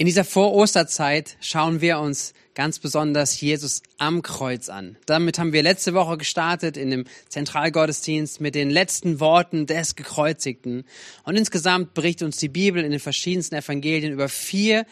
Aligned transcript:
In 0.00 0.06
dieser 0.06 0.24
Vor-Osterzeit 0.24 1.36
schauen 1.42 1.82
wir 1.82 1.98
uns 1.98 2.32
ganz 2.54 2.78
besonders 2.78 3.38
Jesus 3.38 3.82
am 3.98 4.22
Kreuz 4.22 4.70
an. 4.70 4.96
Damit 5.04 5.38
haben 5.38 5.52
wir 5.52 5.62
letzte 5.62 5.92
Woche 5.92 6.16
gestartet 6.16 6.78
in 6.78 6.90
dem 6.90 7.04
Zentralgottesdienst 7.28 8.40
mit 8.40 8.54
den 8.54 8.70
letzten 8.70 9.20
Worten 9.20 9.66
des 9.66 9.96
Gekreuzigten. 9.96 10.84
Und 11.24 11.36
insgesamt 11.36 11.92
berichtet 11.92 12.24
uns 12.24 12.38
die 12.38 12.48
Bibel 12.48 12.82
in 12.82 12.92
den 12.92 12.98
verschiedensten 12.98 13.56
Evangelien 13.56 14.14
über 14.14 14.30
vier 14.30 14.86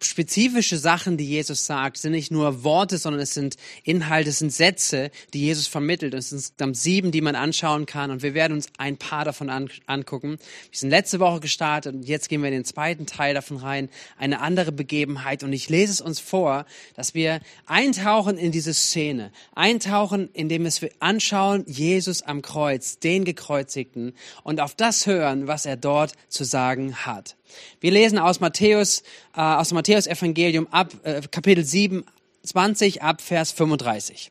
spezifische 0.00 0.78
Sachen, 0.78 1.16
die 1.16 1.26
Jesus 1.26 1.66
sagt, 1.66 1.96
sind 1.96 2.12
nicht 2.12 2.30
nur 2.30 2.64
Worte, 2.64 2.98
sondern 2.98 3.22
es 3.22 3.34
sind 3.34 3.56
Inhalte, 3.84 4.30
es 4.30 4.38
sind 4.38 4.52
Sätze, 4.52 5.10
die 5.32 5.40
Jesus 5.40 5.66
vermittelt. 5.66 6.14
Es 6.14 6.30
sind 6.30 6.38
insgesamt 6.38 6.76
sieben, 6.76 7.12
die 7.12 7.20
man 7.20 7.34
anschauen 7.34 7.86
kann 7.86 8.10
und 8.10 8.22
wir 8.22 8.34
werden 8.34 8.54
uns 8.54 8.68
ein 8.78 8.96
paar 8.96 9.24
davon 9.24 9.50
an, 9.50 9.70
angucken. 9.86 10.38
Wir 10.70 10.78
sind 10.78 10.90
letzte 10.90 11.20
Woche 11.20 11.40
gestartet 11.40 11.94
und 11.94 12.02
jetzt 12.02 12.28
gehen 12.28 12.42
wir 12.42 12.48
in 12.48 12.54
den 12.54 12.64
zweiten 12.64 13.06
Teil 13.06 13.34
davon 13.34 13.56
rein, 13.58 13.88
eine 14.18 14.40
andere 14.40 14.72
Begebenheit 14.72 15.42
und 15.42 15.52
ich 15.52 15.68
lese 15.68 15.92
es 15.92 16.00
uns 16.00 16.20
vor, 16.20 16.66
dass 16.94 17.14
wir 17.14 17.40
eintauchen 17.66 18.38
in 18.38 18.52
diese 18.52 18.74
Szene, 18.74 19.32
eintauchen, 19.54 20.28
indem 20.32 20.64
wir 20.64 20.90
anschauen, 21.00 21.64
Jesus 21.66 22.22
am 22.22 22.42
Kreuz, 22.42 22.98
den 22.98 23.24
Gekreuzigten 23.24 24.14
und 24.42 24.60
auf 24.60 24.74
das 24.74 25.06
hören, 25.06 25.46
was 25.46 25.66
er 25.66 25.76
dort 25.76 26.12
zu 26.28 26.44
sagen 26.44 26.96
hat. 27.06 27.36
Wir 27.80 27.90
lesen 27.90 28.18
aus 28.18 28.40
Matthäus, 28.40 29.02
äh, 29.36 29.40
aus 29.40 29.68
dem 29.68 29.76
Matthäus-Evangelium 29.76 30.66
ab 30.70 30.92
äh, 31.02 31.20
Kapitel 31.30 31.64
7, 31.64 32.04
20 32.42 33.02
ab 33.02 33.20
Vers 33.20 33.52
35. 33.52 34.30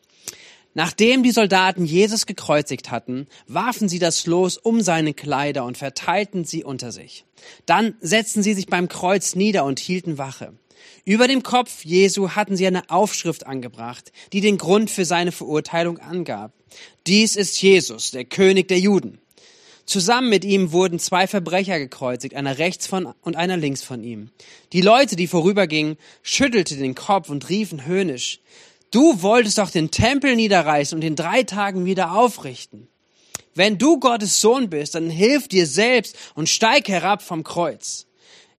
Nachdem 0.78 1.24
die 1.24 1.32
Soldaten 1.32 1.86
Jesus 1.86 2.26
gekreuzigt 2.26 2.92
hatten, 2.92 3.28
warfen 3.48 3.88
sie 3.88 3.98
das 3.98 4.26
Los 4.26 4.58
um 4.58 4.82
seine 4.82 5.14
Kleider 5.14 5.64
und 5.64 5.78
verteilten 5.78 6.44
sie 6.44 6.66
unter 6.66 6.92
sich. 6.92 7.24
Dann 7.66 7.96
setzten 8.02 8.44
sie 8.44 8.54
sich 8.54 8.68
beim 8.68 8.90
Kreuz 8.90 9.36
nieder 9.36 9.64
und 9.64 9.80
hielten 9.80 10.18
Wache. 10.18 10.54
Über 11.06 11.30
dem 11.30 11.44
Kopf 11.44 11.86
Jesu 11.86 12.32
hatten 12.32 12.58
sie 12.58 12.68
eine 12.68 12.90
Aufschrift 12.90 13.48
angebracht, 13.48 14.12
die 14.34 14.42
den 14.42 14.58
Grund 14.58 14.92
für 14.92 15.06
seine 15.06 15.32
Verurteilung 15.32 16.00
angab. 16.00 16.52
Dies 17.08 17.38
ist 17.38 17.62
Jesus, 17.62 18.12
der 18.12 18.26
König 18.26 18.68
der 18.68 18.80
Juden. 18.80 19.20
Zusammen 19.86 20.30
mit 20.30 20.44
ihm 20.44 20.72
wurden 20.72 20.98
zwei 20.98 21.28
Verbrecher 21.28 21.78
gekreuzigt, 21.78 22.36
einer 22.36 22.58
rechts 22.58 22.88
von 22.88 23.14
und 23.22 23.36
einer 23.36 23.56
links 23.56 23.84
von 23.84 24.04
ihm. 24.04 24.32
Die 24.74 24.82
Leute, 24.82 25.16
die 25.16 25.28
vorübergingen, 25.28 25.98
schüttelten 26.24 26.80
den 26.80 26.96
Kopf 26.96 27.30
und 27.30 27.50
riefen 27.50 27.86
höhnisch, 27.86 28.40
du 28.90 29.22
wolltest 29.22 29.60
doch 29.60 29.70
den 29.70 29.92
Tempel 29.92 30.36
niederreißen 30.36 30.98
und 30.98 31.04
in 31.04 31.16
drei 31.16 31.44
Tagen 31.44 31.86
wieder 31.86 32.14
aufrichten. 32.14 32.88
Wenn 33.54 33.78
du 33.78 34.00
Gottes 34.00 34.42
Sohn 34.42 34.70
bist, 34.70 34.96
dann 34.96 35.10
hilf 35.10 35.48
dir 35.48 35.68
selbst 35.68 36.18
und 36.34 36.50
steig 36.50 36.88
herab 36.88 37.22
vom 37.22 37.44
Kreuz. 37.44 38.08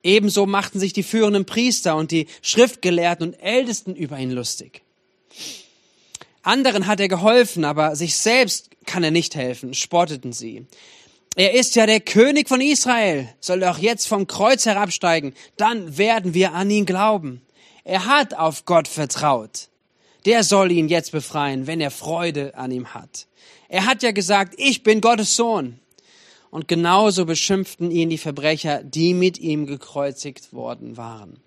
Ebenso 0.03 0.47
machten 0.47 0.79
sich 0.79 0.93
die 0.93 1.03
führenden 1.03 1.45
Priester 1.45 1.97
und 1.97 2.13
die 2.13 2.29
Schriftgelehrten 2.41 3.27
und 3.27 3.35
Ältesten 3.35 3.97
über 3.97 4.19
ihn 4.19 4.31
lustig. 4.31 4.83
Anderen 6.43 6.87
hat 6.87 7.01
er 7.01 7.09
geholfen, 7.09 7.65
aber 7.65 7.97
sich 7.97 8.17
selbst 8.17 8.71
kann 8.87 9.03
er 9.03 9.11
nicht 9.11 9.35
helfen, 9.35 9.75
spotteten 9.75 10.33
sie. 10.33 10.67
Er 11.39 11.53
ist 11.53 11.77
ja 11.77 11.85
der 11.85 12.01
König 12.01 12.49
von 12.49 12.63
Israel, 12.63 13.29
soll 13.41 13.61
doch 13.61 13.77
jetzt 13.77 14.09
vom 14.09 14.27
Kreuz 14.27 14.65
herabsteigen, 14.65 15.35
dann 15.59 15.99
werden 15.99 16.33
wir 16.33 16.55
an 16.55 16.71
ihn 16.71 16.87
glauben. 16.87 17.43
Er 17.85 18.07
hat 18.07 18.33
auf 18.33 18.65
Gott 18.65 18.89
vertraut. 18.89 19.69
Der 20.25 20.45
soll 20.45 20.73
ihn 20.73 20.89
jetzt 20.89 21.13
befreien, 21.13 21.67
wenn 21.67 21.83
er 21.83 21.91
Freude 21.91 22.57
an 22.57 22.71
ihm 22.71 22.95
hat. 22.95 23.27
Er 23.69 23.85
hat 23.85 24.03
ja 24.03 24.13
gesagt, 24.13 24.55
ich 24.57 24.83
bin 24.83 25.03
Gottes 25.03 25.37
Sohn. 25.37 25.79
Und 26.51 26.69
genauso 26.69 27.27
beschimpften 27.27 27.91
ihn 27.91 28.09
die 28.09 28.17
Verbrecher, 28.17 28.83
die 28.83 29.13
mit 29.13 29.37
ihm 29.37 29.67
gekreuzigt 29.67 30.55
worden 30.55 30.97
waren. 30.97 31.43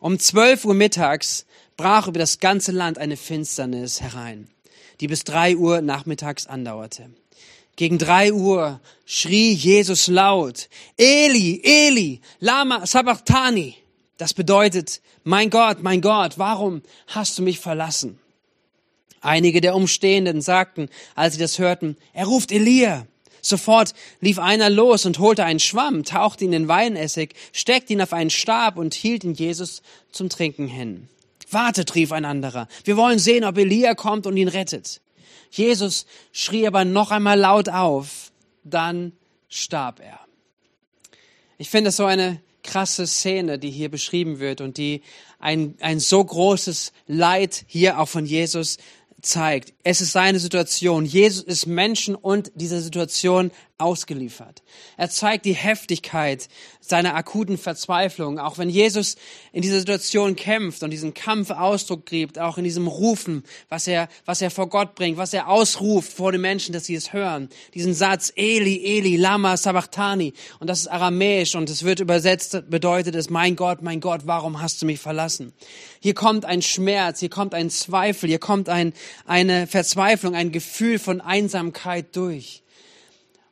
Um 0.00 0.18
zwölf 0.18 0.64
Uhr 0.64 0.74
mittags 0.74 1.46
brach 1.76 2.08
über 2.08 2.18
das 2.18 2.40
ganze 2.40 2.72
Land 2.72 2.98
eine 2.98 3.16
Finsternis 3.16 4.00
herein, 4.00 4.48
die 5.00 5.06
bis 5.06 5.22
drei 5.22 5.56
Uhr 5.56 5.82
nachmittags 5.82 6.48
andauerte. 6.48 7.10
Gegen 7.76 7.98
drei 7.98 8.32
Uhr 8.32 8.80
schrie 9.04 9.52
Jesus 9.52 10.08
laut, 10.08 10.68
Eli, 10.96 11.60
Eli, 11.62 12.20
lama 12.40 12.86
sabachthani. 12.86 13.76
Das 14.16 14.32
bedeutet, 14.32 15.02
mein 15.24 15.50
Gott, 15.50 15.82
mein 15.82 16.00
Gott, 16.00 16.38
warum 16.38 16.82
hast 17.08 17.38
du 17.38 17.42
mich 17.42 17.60
verlassen? 17.60 18.18
Einige 19.20 19.60
der 19.60 19.74
Umstehenden 19.74 20.40
sagten, 20.40 20.88
als 21.14 21.34
sie 21.34 21.40
das 21.40 21.58
hörten, 21.58 21.96
er 22.14 22.26
ruft 22.26 22.50
Elia. 22.50 23.06
Sofort 23.42 23.92
lief 24.20 24.38
einer 24.38 24.70
los 24.70 25.04
und 25.04 25.18
holte 25.18 25.44
einen 25.44 25.60
Schwamm, 25.60 26.04
tauchte 26.04 26.44
ihn 26.44 26.52
in 26.52 26.68
Weinessig, 26.68 27.34
steckte 27.52 27.92
ihn 27.92 28.00
auf 28.00 28.12
einen 28.12 28.30
Stab 28.30 28.76
und 28.76 28.94
hielt 28.94 29.22
ihn 29.22 29.34
Jesus 29.34 29.82
zum 30.10 30.28
Trinken 30.28 30.66
hin. 30.66 31.08
Wartet, 31.50 31.94
rief 31.94 32.10
ein 32.10 32.24
anderer. 32.24 32.68
Wir 32.84 32.96
wollen 32.96 33.18
sehen, 33.18 33.44
ob 33.44 33.58
Elia 33.58 33.94
kommt 33.94 34.26
und 34.26 34.36
ihn 34.36 34.48
rettet. 34.48 35.00
Jesus 35.56 36.06
schrie 36.32 36.66
aber 36.66 36.84
noch 36.84 37.10
einmal 37.10 37.38
laut 37.38 37.68
auf, 37.68 38.32
dann 38.64 39.12
starb 39.48 40.00
er. 40.00 40.20
Ich 41.58 41.70
finde 41.70 41.88
das 41.88 41.96
so 41.96 42.04
eine 42.04 42.40
krasse 42.62 43.06
Szene, 43.06 43.58
die 43.58 43.70
hier 43.70 43.88
beschrieben 43.88 44.38
wird 44.40 44.60
und 44.60 44.76
die 44.76 45.02
ein, 45.38 45.76
ein 45.80 46.00
so 46.00 46.22
großes 46.22 46.92
Leid 47.06 47.64
hier 47.66 47.98
auch 48.00 48.08
von 48.08 48.26
Jesus 48.26 48.78
zeigt. 49.22 49.72
Es 49.82 50.00
ist 50.00 50.12
seine 50.12 50.38
Situation. 50.38 51.04
Jesus 51.04 51.44
ist 51.44 51.66
Menschen 51.66 52.14
und 52.14 52.52
dieser 52.54 52.80
Situation 52.80 53.50
ausgeliefert. 53.78 54.62
Er 54.96 55.10
zeigt 55.10 55.44
die 55.44 55.54
Heftigkeit 55.54 56.48
seiner 56.80 57.14
akuten 57.14 57.58
Verzweiflung. 57.58 58.38
Auch 58.38 58.56
wenn 58.56 58.70
Jesus 58.70 59.16
in 59.52 59.60
dieser 59.60 59.80
Situation 59.80 60.34
kämpft 60.34 60.82
und 60.82 60.90
diesen 60.90 61.12
Kampf 61.12 61.50
Ausdruck 61.50 62.06
gibt, 62.06 62.38
auch 62.38 62.56
in 62.56 62.64
diesem 62.64 62.86
Rufen, 62.86 63.44
was 63.68 63.86
er, 63.86 64.08
was 64.24 64.40
er 64.40 64.50
vor 64.50 64.68
Gott 64.68 64.94
bringt, 64.94 65.18
was 65.18 65.34
er 65.34 65.48
ausruft 65.48 66.10
vor 66.10 66.32
den 66.32 66.40
Menschen, 66.40 66.72
dass 66.72 66.86
sie 66.86 66.94
es 66.94 67.12
hören. 67.12 67.50
Diesen 67.74 67.92
Satz, 67.92 68.32
Eli, 68.34 68.82
Eli, 68.82 69.16
Lama 69.16 69.58
Sabachthani. 69.58 70.32
Und 70.58 70.70
das 70.70 70.80
ist 70.80 70.88
aramäisch 70.88 71.54
und 71.54 71.68
es 71.68 71.82
wird 71.82 72.00
übersetzt, 72.00 72.70
bedeutet 72.70 73.14
es, 73.14 73.28
mein 73.28 73.56
Gott, 73.56 73.82
mein 73.82 74.00
Gott, 74.00 74.22
warum 74.24 74.62
hast 74.62 74.80
du 74.80 74.86
mich 74.86 75.00
verlassen? 75.00 75.52
Hier 76.00 76.14
kommt 76.14 76.46
ein 76.46 76.62
Schmerz, 76.62 77.20
hier 77.20 77.30
kommt 77.30 77.52
ein 77.52 77.68
Zweifel, 77.68 78.30
hier 78.30 78.38
kommt 78.38 78.70
ein, 78.70 78.94
eine 79.26 79.66
Verzweiflung, 79.66 80.34
ein 80.34 80.50
Gefühl 80.50 80.98
von 80.98 81.20
Einsamkeit 81.20 82.16
durch. 82.16 82.62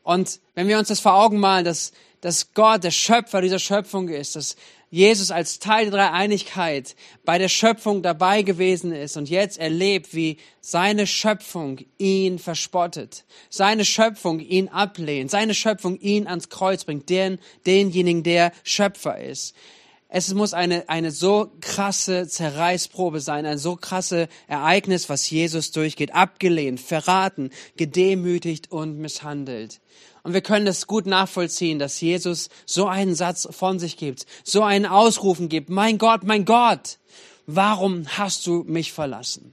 Und 0.04 0.38
wenn 0.54 0.69
wir 0.69 0.78
uns 0.78 0.88
das 0.88 1.00
vor 1.00 1.15
Augen 1.15 1.41
malen, 1.41 1.65
dass, 1.65 1.92
dass 2.20 2.53
Gott 2.54 2.84
der 2.84 2.92
Schöpfer 2.92 3.41
dieser 3.41 3.59
Schöpfung 3.59 4.09
ist, 4.09 4.37
dass 4.37 4.54
Jesus 4.91 5.32
als 5.32 5.59
Teil 5.59 5.91
der 5.91 5.94
Dreieinigkeit 5.94 6.94
bei 7.25 7.38
der 7.38 7.48
Schöpfung 7.48 8.03
dabei 8.03 8.42
gewesen 8.42 8.92
ist 8.92 9.16
und 9.16 9.28
jetzt 9.28 9.59
erlebt, 9.59 10.15
wie 10.15 10.37
seine 10.60 11.09
Schöpfung 11.09 11.81
ihn 11.98 12.38
verspottet, 12.38 13.25
seine 13.50 13.84
Schöpfung 13.84 14.38
ihn 14.38 14.69
ablehnt, 14.69 15.32
seine 15.32 15.54
Schöpfung 15.54 15.98
ihn 15.98 16.28
ans 16.28 16.48
Kreuz 16.48 16.84
bringt, 16.84 17.09
den, 17.09 17.41
denjenigen, 17.66 18.22
der 18.22 18.53
Schöpfer 18.62 19.19
ist. 19.19 19.56
Es 20.09 20.32
muss 20.32 20.54
eine, 20.54 20.88
eine 20.88 21.10
so 21.10 21.50
krasse 21.60 22.28
Zerreißprobe 22.28 23.20
sein, 23.20 23.47
ein 23.47 23.59
so 23.59 23.75
krasse 23.76 24.28
Ereignis, 24.47 25.09
was 25.09 25.28
Jesus 25.28 25.72
durchgeht, 25.72 26.15
abgelehnt, 26.15 26.81
verraten, 26.81 27.50
gedemütigt 27.76 28.70
und 28.70 28.98
misshandelt. 28.98 29.81
Und 30.22 30.32
wir 30.32 30.41
können 30.41 30.66
das 30.66 30.87
gut 30.87 31.06
nachvollziehen, 31.06 31.78
dass 31.78 32.00
Jesus 32.00 32.48
so 32.65 32.87
einen 32.87 33.15
Satz 33.15 33.48
von 33.50 33.78
sich 33.78 33.97
gibt, 33.97 34.26
so 34.42 34.62
einen 34.62 34.87
Ausrufen 34.87 35.48
gibt, 35.48 35.69
mein 35.69 35.98
Gott, 35.98 36.25
mein 36.25 36.44
Gott, 36.44 36.98
warum 37.47 38.06
hast 38.16 38.47
du 38.47 38.65
mich 38.66 38.92
verlassen? 38.92 39.53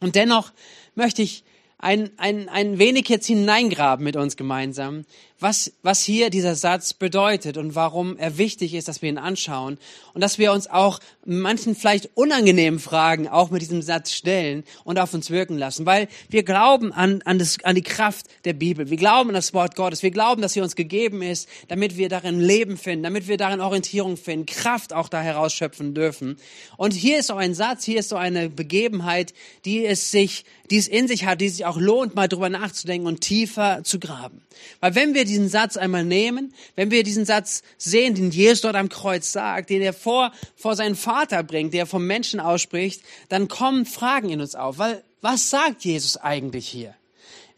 Und 0.00 0.14
dennoch 0.14 0.52
möchte 0.94 1.22
ich 1.22 1.44
ein, 1.78 2.10
ein, 2.18 2.48
ein 2.48 2.78
wenig 2.78 3.08
jetzt 3.08 3.26
hineingraben 3.26 4.04
mit 4.04 4.16
uns 4.16 4.36
gemeinsam, 4.36 5.04
was, 5.40 5.72
was 5.82 6.02
hier 6.02 6.30
dieser 6.30 6.54
Satz 6.54 6.92
bedeutet 6.92 7.56
und 7.56 7.74
warum 7.74 8.16
er 8.16 8.38
wichtig 8.38 8.74
ist, 8.74 8.88
dass 8.88 9.02
wir 9.02 9.08
ihn 9.08 9.18
anschauen 9.18 9.78
und 10.14 10.20
dass 10.20 10.38
wir 10.38 10.52
uns 10.52 10.68
auch 10.68 11.00
manchen 11.24 11.74
vielleicht 11.74 12.10
unangenehmen 12.14 12.78
Fragen 12.78 13.28
auch 13.28 13.50
mit 13.50 13.62
diesem 13.62 13.82
Satz 13.82 14.12
stellen 14.12 14.64
und 14.84 14.98
auf 14.98 15.14
uns 15.14 15.30
wirken 15.30 15.56
lassen, 15.56 15.86
weil 15.86 16.08
wir 16.28 16.42
glauben 16.42 16.92
an, 16.92 17.22
an, 17.24 17.38
das, 17.38 17.62
an 17.64 17.74
die 17.74 17.82
Kraft 17.82 18.26
der 18.44 18.52
Bibel. 18.52 18.90
Wir 18.90 18.96
glauben 18.96 19.30
an 19.30 19.34
das 19.34 19.54
Wort 19.54 19.76
Gottes. 19.76 20.02
Wir 20.02 20.10
glauben, 20.10 20.42
dass 20.42 20.52
sie 20.52 20.60
uns 20.60 20.76
gegeben 20.76 21.22
ist, 21.22 21.48
damit 21.68 21.96
wir 21.96 22.08
darin 22.08 22.40
Leben 22.40 22.76
finden, 22.76 23.02
damit 23.02 23.28
wir 23.28 23.36
darin 23.36 23.60
Orientierung 23.60 24.16
finden, 24.16 24.46
Kraft 24.46 24.92
auch 24.92 25.08
da 25.08 25.20
herausschöpfen 25.20 25.94
dürfen. 25.94 26.36
Und 26.76 26.92
hier 26.92 27.18
ist 27.18 27.28
so 27.28 27.34
ein 27.34 27.54
Satz, 27.54 27.84
hier 27.84 28.00
ist 28.00 28.08
so 28.08 28.16
eine 28.16 28.50
Begebenheit, 28.50 29.32
die 29.64 29.86
es 29.86 30.10
sich, 30.10 30.44
die 30.70 30.78
es 30.78 30.88
in 30.88 31.08
sich 31.08 31.24
hat, 31.24 31.40
die 31.40 31.48
sich 31.48 31.64
auch 31.64 31.78
lohnt, 31.78 32.14
mal 32.14 32.28
drüber 32.28 32.48
nachzudenken 32.48 33.06
und 33.06 33.20
tiefer 33.20 33.82
zu 33.84 33.98
graben. 33.98 34.42
Weil 34.80 34.94
wenn 34.94 35.14
wir 35.14 35.24
diesen 35.30 35.48
Satz 35.48 35.76
einmal 35.76 36.04
nehmen, 36.04 36.52
wenn 36.76 36.90
wir 36.90 37.02
diesen 37.02 37.24
Satz 37.24 37.62
sehen, 37.78 38.14
den 38.14 38.30
Jesus 38.30 38.62
dort 38.62 38.76
am 38.76 38.88
Kreuz 38.88 39.32
sagt, 39.32 39.70
den 39.70 39.82
er 39.82 39.92
vor, 39.92 40.32
vor 40.56 40.76
seinen 40.76 40.96
Vater 40.96 41.42
bringt, 41.42 41.72
der 41.72 41.86
vom 41.86 42.06
Menschen 42.06 42.40
ausspricht, 42.40 43.02
dann 43.28 43.48
kommen 43.48 43.86
Fragen 43.86 44.30
in 44.30 44.40
uns 44.40 44.54
auf. 44.54 44.78
Weil, 44.78 45.02
was 45.20 45.50
sagt 45.50 45.84
Jesus 45.84 46.16
eigentlich 46.16 46.68
hier? 46.68 46.94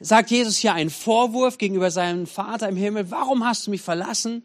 Sagt 0.01 0.31
Jesus 0.31 0.57
hier 0.57 0.75
einen 0.75 0.91
Vorwurf 0.91 1.59
gegenüber 1.59 1.91
seinem 1.91 2.27
Vater 2.27 2.69
im 2.69 2.77
Himmel? 2.77 3.11
Warum 3.11 3.45
hast 3.45 3.67
du 3.67 3.71
mich 3.71 3.83
verlassen? 3.83 4.43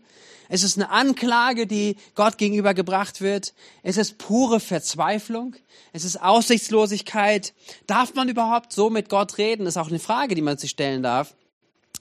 Es 0.49 0.63
ist 0.63 0.77
eine 0.77 0.89
Anklage, 0.89 1.67
die 1.67 1.97
Gott 2.15 2.37
gegenüber 2.37 2.73
gebracht 2.73 3.21
wird. 3.21 3.53
Es 3.83 3.97
ist 3.97 4.17
pure 4.17 4.59
Verzweiflung. 4.59 5.55
Es 5.93 6.05
ist 6.05 6.21
Aussichtslosigkeit. 6.21 7.53
Darf 7.85 8.13
man 8.13 8.29
überhaupt 8.29 8.71
so 8.71 8.89
mit 8.89 9.09
Gott 9.09 9.37
reden? 9.37 9.65
Das 9.65 9.73
ist 9.73 9.81
auch 9.81 9.89
eine 9.89 9.99
Frage, 9.99 10.35
die 10.35 10.41
man 10.41 10.57
sich 10.57 10.71
stellen 10.71 11.03
darf. 11.03 11.35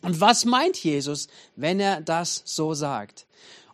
Und 0.02 0.20
was 0.20 0.44
meint 0.44 0.82
Jesus, 0.82 1.28
wenn 1.56 1.81
er 1.81 2.00
das 2.00 2.43
so 2.44 2.75
sagt? 2.75 3.25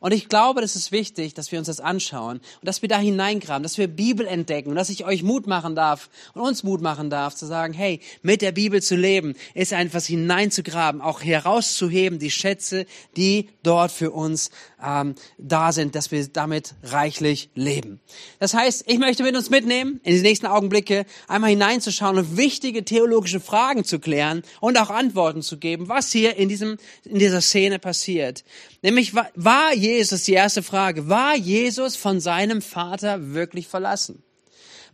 Und 0.02 0.10
ich 0.12 0.28
glaube, 0.28 0.60
das 0.60 0.74
ist 0.74 0.90
wichtig, 0.90 1.32
dass 1.32 1.52
wir 1.52 1.60
uns 1.60 1.68
das 1.68 1.78
anschauen 1.78 2.38
und 2.38 2.66
dass 2.66 2.82
wir 2.82 2.88
da 2.88 2.98
hineingraben, 2.98 3.62
dass 3.62 3.78
wir 3.78 3.86
Bibel 3.86 4.26
entdecken 4.26 4.70
und 4.70 4.74
dass 4.74 4.90
ich 4.90 5.04
euch 5.04 5.22
Mut 5.22 5.46
machen 5.46 5.76
darf 5.76 6.10
und 6.34 6.42
uns 6.42 6.64
Mut 6.64 6.82
machen 6.82 7.08
darf, 7.08 7.36
zu 7.36 7.46
sagen, 7.46 7.72
hey, 7.72 8.00
mit 8.20 8.42
der 8.42 8.50
Bibel 8.50 8.82
zu 8.82 8.96
leben, 8.96 9.34
ist 9.54 9.72
einfach 9.72 10.02
hineinzugraben, 10.02 11.00
auch 11.00 11.22
herauszuheben, 11.22 12.18
die 12.18 12.32
Schätze, 12.32 12.84
die 13.16 13.48
dort 13.62 13.92
für 13.92 14.10
uns 14.10 14.50
ähm, 14.84 15.14
da 15.38 15.70
sind, 15.70 15.94
dass 15.94 16.10
wir 16.10 16.26
damit 16.26 16.74
reichlich 16.82 17.50
leben. 17.54 18.00
Das 18.40 18.54
heißt, 18.54 18.82
ich 18.88 18.98
möchte 18.98 19.22
mit 19.22 19.36
uns 19.36 19.50
mitnehmen, 19.50 20.00
in 20.02 20.16
die 20.16 20.22
nächsten 20.22 20.46
Augenblicke 20.46 21.06
einmal 21.28 21.50
hineinzuschauen 21.50 22.18
und 22.18 22.36
wichtige 22.36 22.84
theologische 22.84 23.38
Fragen 23.38 23.84
zu 23.84 24.00
klären 24.00 24.42
und 24.60 24.78
auch 24.78 24.90
Antworten 24.90 25.42
zu 25.42 25.58
geben, 25.58 25.88
was 25.88 26.10
hier 26.10 26.34
in, 26.34 26.48
diesem, 26.48 26.76
in 27.04 27.20
dieser 27.20 27.40
Szene 27.40 27.78
passiert. 27.78 28.42
Nämlich, 28.82 29.14
war 29.14 29.72
Jesus, 29.72 29.91
die 29.98 30.32
erste 30.32 30.62
Frage, 30.62 31.08
war 31.08 31.36
Jesus 31.36 31.96
von 31.96 32.20
seinem 32.20 32.62
Vater 32.62 33.34
wirklich 33.34 33.68
verlassen? 33.68 34.22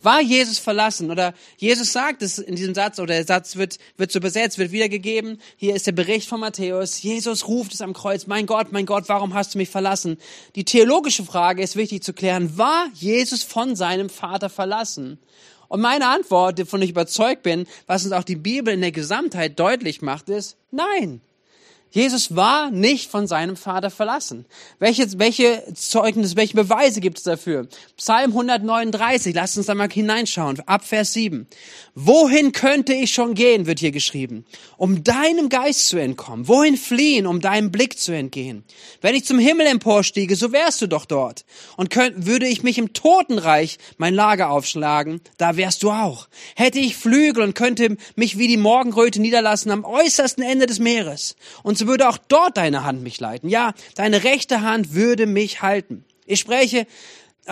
War 0.01 0.21
Jesus 0.21 0.59
verlassen? 0.59 1.11
Oder 1.11 1.35
Jesus 1.57 1.93
sagt 1.93 2.23
es 2.23 2.39
in 2.39 2.55
diesem 2.55 2.75
Satz, 2.75 2.99
oder 2.99 3.15
der 3.15 3.25
Satz 3.25 3.57
wird, 3.57 3.79
wird 3.97 4.13
so 4.13 4.21
besetzt, 4.21 4.59
wird 4.59 4.71
wiedergegeben. 4.71 5.41
Hier 5.57 5.75
ist 5.75 5.87
der 5.87 5.93
Bericht 5.93 6.29
von 6.29 6.41
Matthäus. 6.41 7.03
Jesus 7.03 7.49
ruft 7.49 7.75
es 7.75 7.81
am 7.81 7.95
Kreuz, 7.95 8.27
mein 8.27 8.47
Gott, 8.47 8.71
mein 8.71 8.87
Gott, 8.87 9.05
warum 9.09 9.35
hast 9.35 9.55
du 9.55 9.59
mich 9.59 9.71
verlassen? 9.71 10.19
Die 10.55 10.65
theologische 10.65 11.25
Frage 11.25 11.63
ist 11.63 11.75
wichtig 11.75 12.05
zu 12.05 12.13
klären. 12.13 12.57
War 12.57 12.89
Jesus 12.95 13.43
von 13.43 13.75
seinem 13.75 14.09
Vater 14.09 14.51
verlassen? 14.51 15.19
Und 15.67 15.81
meine 15.81 16.07
Antwort, 16.07 16.61
wovon 16.61 16.83
ich 16.83 16.91
überzeugt 16.91 17.43
bin, 17.43 17.67
was 17.87 18.05
uns 18.05 18.13
auch 18.13 18.25
die 18.25 18.37
Bibel 18.37 18.73
in 18.73 18.81
der 18.81 18.93
Gesamtheit 18.93 19.59
deutlich 19.59 20.01
macht, 20.01 20.29
ist, 20.29 20.57
nein. 20.71 21.21
Jesus 21.91 22.37
war 22.37 22.71
nicht 22.71 23.11
von 23.11 23.27
seinem 23.27 23.57
Vater 23.57 23.91
verlassen. 23.91 24.45
Welche, 24.79 25.19
welche 25.19 25.63
Zeugnis, 25.75 26.37
welche 26.37 26.55
Beweise 26.55 27.01
gibt 27.01 27.19
es 27.19 27.25
dafür? 27.25 27.67
Psalm 27.97 28.33
139, 28.33 29.35
lasst 29.35 29.57
uns 29.57 29.67
da 29.67 29.75
mal 29.75 29.89
hineinschauen, 29.91 30.61
ab 30.67 30.85
Vers 30.85 31.15
7. 31.15 31.47
Wohin 31.95 32.53
könnte 32.53 32.93
ich 32.93 33.13
schon 33.13 33.35
gehen, 33.35 33.67
wird 33.67 33.81
hier 33.81 33.91
geschrieben, 33.91 34.45
um 34.77 35.03
deinem 35.03 35.49
Geist 35.49 35.89
zu 35.89 35.99
entkommen? 35.99 36.47
Wohin 36.47 36.77
fliehen, 36.77 37.27
um 37.27 37.41
deinem 37.41 37.73
Blick 37.73 37.99
zu 37.99 38.13
entgehen? 38.13 38.65
Wenn 39.01 39.15
ich 39.15 39.25
zum 39.25 39.39
Himmel 39.39 39.67
emporstiege, 39.67 40.37
so 40.37 40.53
wärst 40.53 40.83
du 40.83 40.87
doch 40.87 41.07
dort. 41.07 41.47
Und 41.77 41.89
könnt, 41.89 42.27
würde 42.27 42.47
ich 42.47 42.63
mich 42.63 42.77
im 42.77 42.93
Totenreich 42.93 43.79
mein 43.97 44.15
Lager 44.15 44.51
aufschlagen, 44.51 45.23
da 45.39 45.57
wärst 45.57 45.83
du 45.83 45.91
auch. 45.91 46.29
Hätte 46.55 46.79
ich 46.79 46.97
Flügel 46.97 47.43
und 47.43 47.55
könnte 47.55 47.97
mich 48.15 48.37
wie 48.37 48.47
die 48.47 48.57
Morgenröte 48.59 49.21
niederlassen 49.21 49.71
am 49.71 49.85
äußersten 49.85 50.45
Ende 50.45 50.67
des 50.67 50.79
Meeres. 50.79 51.35
Und 51.63 51.78
so 51.79 51.87
würde 51.87 52.09
auch 52.09 52.19
dort 52.19 52.57
deine 52.57 52.85
Hand 52.85 53.03
mich 53.03 53.21
leiten. 53.21 53.49
Ja, 53.49 53.73
deine 53.95 54.25
rechte 54.25 54.61
Hand 54.63 54.95
würde 54.95 55.27
mich 55.27 55.63
halten. 55.63 56.05
Ich 56.27 56.41
spreche 56.41 56.87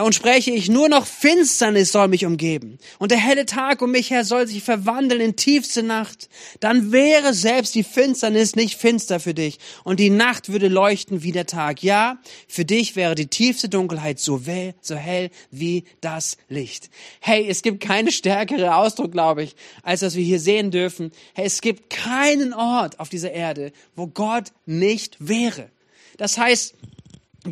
und 0.03 0.15
spreche 0.15 0.51
ich 0.51 0.69
nur 0.69 0.89
noch 0.89 1.07
Finsternis 1.07 1.93
soll 1.93 2.09
mich 2.09 2.27
umgeben 2.27 2.79
und 2.99 3.11
der 3.11 3.19
helle 3.19 3.47
Tag 3.47 3.81
um 3.83 3.91
mich 3.91 4.11
her 4.11 4.25
soll 4.25 4.47
sich 4.47 4.63
verwandeln 4.63 5.21
in 5.21 5.37
tiefste 5.37 5.83
Nacht, 5.83 6.29
dann 6.61 6.93
wäre 6.93 7.33
selbst 7.33 7.75
die 7.75 7.85
Finsternis 7.85 8.57
nicht 8.57 8.77
finster 8.77 9.21
für 9.21 9.35
dich 9.35 9.59
und 9.85 9.99
die 10.01 10.11
Nacht 10.11 10.51
würde 10.51 10.69
leuchten 10.69 11.23
wie 11.23 11.33
der 11.33 11.47
Tag. 11.47 11.83
Ja, 11.83 12.19
für 12.49 12.65
dich 12.65 12.97
wäre 12.97 13.15
die 13.15 13.29
tiefste 13.29 13.69
Dunkelheit 13.69 14.19
so, 14.19 14.47
well, 14.47 14.75
so 14.81 14.97
hell 14.97 15.31
wie 15.51 15.85
das 16.01 16.37
Licht. 16.49 16.91
Hey, 17.21 17.47
es 17.49 17.63
gibt 17.63 17.81
keine 17.81 18.13
stärkere 18.13 18.77
Ausdruck, 18.77 19.13
glaube 19.13 19.43
ich, 19.43 19.57
als 19.83 20.01
dass 20.01 20.15
wir 20.15 20.25
hier 20.25 20.41
sehen 20.41 20.71
dürfen. 20.71 21.13
Hey, 21.35 21.47
es 21.47 21.61
gibt 21.61 21.91
keinen 21.91 22.53
Ort 22.53 23.01
auf 23.01 23.09
dieser 23.09 23.33
Erde, 23.33 23.73
wo 23.95 24.07
Gott 24.07 24.53
nicht 24.67 25.17
wäre. 25.21 25.71
Das 26.19 26.39
heißt, 26.39 26.75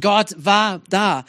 Gott 0.00 0.34
war 0.36 0.82
da. 0.88 1.24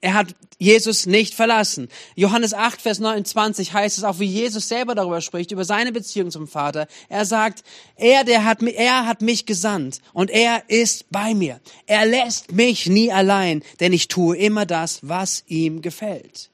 Er 0.00 0.14
hat 0.14 0.34
Jesus 0.58 1.06
nicht 1.06 1.34
verlassen. 1.34 1.88
Johannes 2.14 2.54
8, 2.54 2.80
Vers 2.80 2.98
29 2.98 3.72
heißt 3.72 3.98
es 3.98 4.04
auch, 4.04 4.18
wie 4.18 4.26
Jesus 4.26 4.68
selber 4.68 4.94
darüber 4.94 5.20
spricht, 5.20 5.52
über 5.52 5.64
seine 5.64 5.92
Beziehung 5.92 6.30
zum 6.30 6.48
Vater. 6.48 6.86
Er 7.08 7.24
sagt, 7.24 7.62
er, 7.96 8.24
der 8.24 8.44
hat, 8.44 8.62
er 8.62 9.06
hat 9.06 9.22
mich 9.22 9.46
gesandt 9.46 10.00
und 10.12 10.30
er 10.30 10.64
ist 10.68 11.10
bei 11.10 11.34
mir. 11.34 11.60
Er 11.86 12.06
lässt 12.06 12.52
mich 12.52 12.86
nie 12.86 13.10
allein, 13.10 13.62
denn 13.80 13.92
ich 13.92 14.08
tue 14.08 14.36
immer 14.36 14.66
das, 14.66 15.00
was 15.02 15.44
ihm 15.46 15.82
gefällt. 15.82 16.50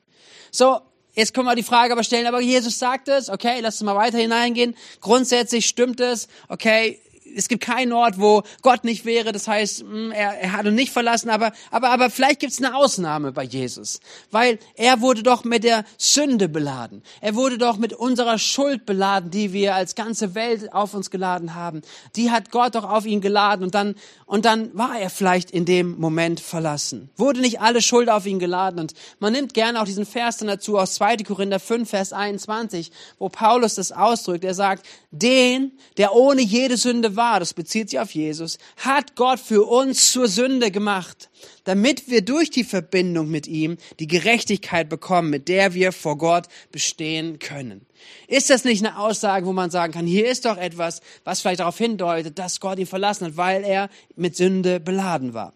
So, 0.51 0.81
Jetzt 1.15 1.35
können 1.35 1.47
wir 1.47 1.55
die 1.55 1.63
Frage 1.63 1.93
aber 1.93 2.05
stellen, 2.05 2.27
aber 2.27 2.41
Jesus 2.41 2.79
sagt 2.79 3.07
es, 3.09 3.29
okay, 3.29 3.59
lass 3.61 3.75
uns 3.75 3.85
mal 3.85 3.95
weiter 3.95 4.17
hineingehen. 4.17 4.75
Grundsätzlich 5.03 5.67
stimmt 5.67 6.01
es, 6.01 6.27
okay, 6.49 7.03
es 7.37 7.49
gibt 7.49 7.63
keinen 7.63 7.93
Ort, 7.93 8.19
wo 8.19 8.43
Gott 8.63 8.85
nicht 8.85 9.05
wäre. 9.05 9.33
Das 9.33 9.49
heißt, 9.49 9.81
hm, 9.81 10.13
er, 10.13 10.39
er 10.41 10.53
hat 10.53 10.67
uns 10.67 10.75
nicht 10.75 10.93
verlassen, 10.93 11.31
aber, 11.31 11.53
aber, 11.71 11.91
aber 11.91 12.11
vielleicht 12.11 12.41
gibt 12.41 12.53
es 12.53 12.59
eine 12.59 12.75
Ausnahme 12.77 13.33
bei 13.33 13.45
Jesus. 13.45 14.01
Weil 14.31 14.59
er 14.75 15.01
wurde 15.01 15.23
doch 15.23 15.45
mit 15.45 15.65
der 15.65 15.85
Sünde 15.99 16.49
beladen. 16.49 17.03
Er 17.21 17.35
wurde 17.35 17.59
doch 17.59 17.77
mit 17.77 17.93
unserer 17.93 18.39
Schuld 18.39 18.87
beladen, 18.87 19.31
die 19.31 19.53
wir 19.53 19.75
als 19.75 19.95
ganze 19.95 20.35
Welt 20.35 20.73
auf 20.73 20.95
uns 20.95 21.11
geladen 21.11 21.55
haben. 21.55 21.83
Die 22.17 22.31
hat 22.31 22.51
Gott 22.51 22.75
doch 22.75 22.85
auf 22.85 23.07
ihn 23.07 23.21
geladen 23.21 23.65
und 23.65 23.75
dann, 23.75 23.95
und 24.27 24.45
dann 24.45 24.77
war 24.77 24.99
er 24.99 25.11
vielleicht 25.11 25.51
in 25.51 25.65
dem 25.65 25.99
Moment 25.99 26.41
verlassen. 26.41 27.11
Wurde 27.17 27.41
nicht 27.41 27.61
alle 27.61 27.83
Schuld 27.83 28.09
auf 28.09 28.27
ihn 28.27 28.39
geladen. 28.39 28.81
Und 28.81 28.95
man 29.21 29.33
nimmt 29.33 29.55
gerne 29.55 29.81
auch 29.81 29.85
diesen 29.85 30.07
Vers 30.07 30.39
dann 30.39 30.49
dazu 30.49 30.79
aus 30.79 30.95
2. 30.95 31.19
Korinther 31.19 31.61
5, 31.61 31.89
Vers 31.89 32.13
21, 32.13 32.91
wo 33.19 33.29
Paulus 33.29 33.75
das 33.75 33.93
ausdrückt. 33.93 34.45
Er 34.45 34.55
sagt, 34.55 34.87
den, 35.11 35.73
der 35.97 36.15
ohne 36.15 36.43
jede 36.43 36.77
Sünde 36.77 37.17
war, 37.17 37.22
das 37.39 37.55
bezieht 37.55 37.91
sich 37.91 37.99
auf 37.99 38.13
Jesus, 38.13 38.59
hat 38.77 39.17
Gott 39.17 39.41
für 39.41 39.63
uns 39.63 40.13
zur 40.13 40.29
Sünde 40.29 40.71
gemacht, 40.71 41.31
damit 41.65 42.09
wir 42.09 42.23
durch 42.23 42.51
die 42.51 42.65
Verbindung 42.65 43.31
mit 43.31 43.47
ihm 43.47 43.77
die 43.99 44.07
Gerechtigkeit 44.07 44.89
bekommen, 44.89 45.31
mit 45.31 45.49
der 45.49 45.75
wir 45.75 45.93
vor 45.93 46.19
Gott 46.19 46.47
bestehen 46.71 47.39
können. 47.39 47.87
Ist 48.29 48.51
das 48.51 48.65
nicht 48.65 48.85
eine 48.85 48.99
Aussage, 48.99 49.47
wo 49.47 49.53
man 49.53 49.71
sagen 49.71 49.93
kann, 49.93 50.07
hier 50.07 50.29
ist 50.29 50.45
doch 50.45 50.57
etwas, 50.57 51.01
was 51.25 51.41
vielleicht 51.41 51.61
darauf 51.61 51.79
hindeutet, 51.79 52.39
dass 52.39 52.61
Gott 52.61 52.79
ihn 52.79 52.87
verlassen 52.87 53.27
hat, 53.27 53.37
weil 53.37 53.65
er 53.65 53.89
mit 54.17 54.37
Sünde 54.37 54.81
beladen 54.81 55.35
war? 55.35 55.53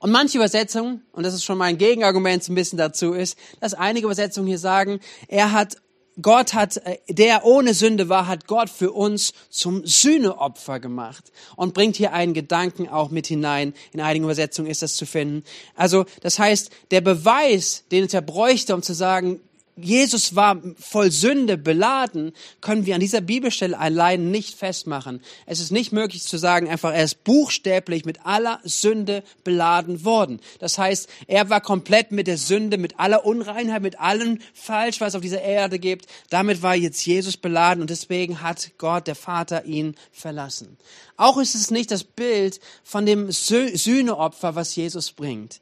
Und 0.00 0.10
manche 0.10 0.38
Übersetzungen, 0.38 1.02
und 1.12 1.24
das 1.24 1.34
ist 1.34 1.44
schon 1.44 1.58
mein 1.58 1.76
Gegenargument 1.76 2.42
so 2.42 2.52
ein 2.52 2.54
bisschen 2.54 2.78
dazu, 2.78 3.12
ist, 3.12 3.38
dass 3.60 3.74
einige 3.74 4.06
Übersetzungen 4.06 4.48
hier 4.48 4.58
sagen, 4.58 4.98
er 5.28 5.52
hat 5.52 5.76
Gott 6.22 6.54
hat, 6.54 6.76
äh, 6.78 6.98
der 7.08 7.44
ohne 7.44 7.74
Sünde 7.74 8.08
war, 8.08 8.26
hat 8.26 8.46
Gott 8.46 8.70
für 8.70 8.92
uns 8.92 9.32
zum 9.50 9.86
Sühneopfer 9.86 10.80
gemacht 10.80 11.32
und 11.56 11.74
bringt 11.74 11.96
hier 11.96 12.12
einen 12.12 12.34
Gedanken 12.34 12.88
auch 12.88 13.10
mit 13.10 13.26
hinein. 13.26 13.74
In 13.92 14.00
einigen 14.00 14.24
Übersetzungen 14.24 14.70
ist 14.70 14.82
das 14.82 14.94
zu 14.94 15.06
finden. 15.06 15.44
Also, 15.74 16.06
das 16.22 16.38
heißt, 16.38 16.70
der 16.90 17.00
Beweis, 17.00 17.84
den 17.90 18.04
es 18.04 18.12
ja 18.12 18.20
bräuchte, 18.20 18.74
um 18.74 18.82
zu 18.82 18.94
sagen, 18.94 19.40
Jesus 19.82 20.36
war 20.36 20.60
voll 20.78 21.10
Sünde 21.10 21.56
beladen, 21.58 22.32
können 22.60 22.86
wir 22.86 22.94
an 22.94 23.00
dieser 23.00 23.20
Bibelstelle 23.20 23.78
allein 23.78 24.30
nicht 24.30 24.56
festmachen. 24.56 25.20
Es 25.46 25.60
ist 25.60 25.72
nicht 25.72 25.92
möglich 25.92 26.22
zu 26.22 26.38
sagen, 26.38 26.68
einfach 26.68 26.92
er 26.92 27.04
ist 27.04 27.24
buchstäblich 27.24 28.04
mit 28.04 28.24
aller 28.24 28.60
Sünde 28.64 29.22
beladen 29.44 30.04
worden. 30.04 30.40
Das 30.58 30.78
heißt, 30.78 31.08
er 31.26 31.50
war 31.50 31.60
komplett 31.60 32.12
mit 32.12 32.26
der 32.26 32.38
Sünde, 32.38 32.78
mit 32.78 32.98
aller 32.98 33.24
Unreinheit, 33.24 33.82
mit 33.82 34.00
allem 34.00 34.38
falsch, 34.54 35.00
was 35.00 35.08
es 35.10 35.14
auf 35.16 35.22
dieser 35.22 35.42
Erde 35.42 35.78
gibt. 35.78 36.06
Damit 36.30 36.62
war 36.62 36.74
jetzt 36.74 37.04
Jesus 37.04 37.36
beladen 37.36 37.80
und 37.80 37.90
deswegen 37.90 38.42
hat 38.42 38.70
Gott, 38.78 39.06
der 39.06 39.14
Vater, 39.14 39.64
ihn 39.64 39.94
verlassen. 40.12 40.76
Auch 41.16 41.38
ist 41.38 41.54
es 41.54 41.70
nicht 41.70 41.90
das 41.90 42.04
Bild 42.04 42.60
von 42.82 43.04
dem 43.04 43.30
Sühneopfer, 43.30 44.54
was 44.54 44.74
Jesus 44.74 45.12
bringt. 45.12 45.60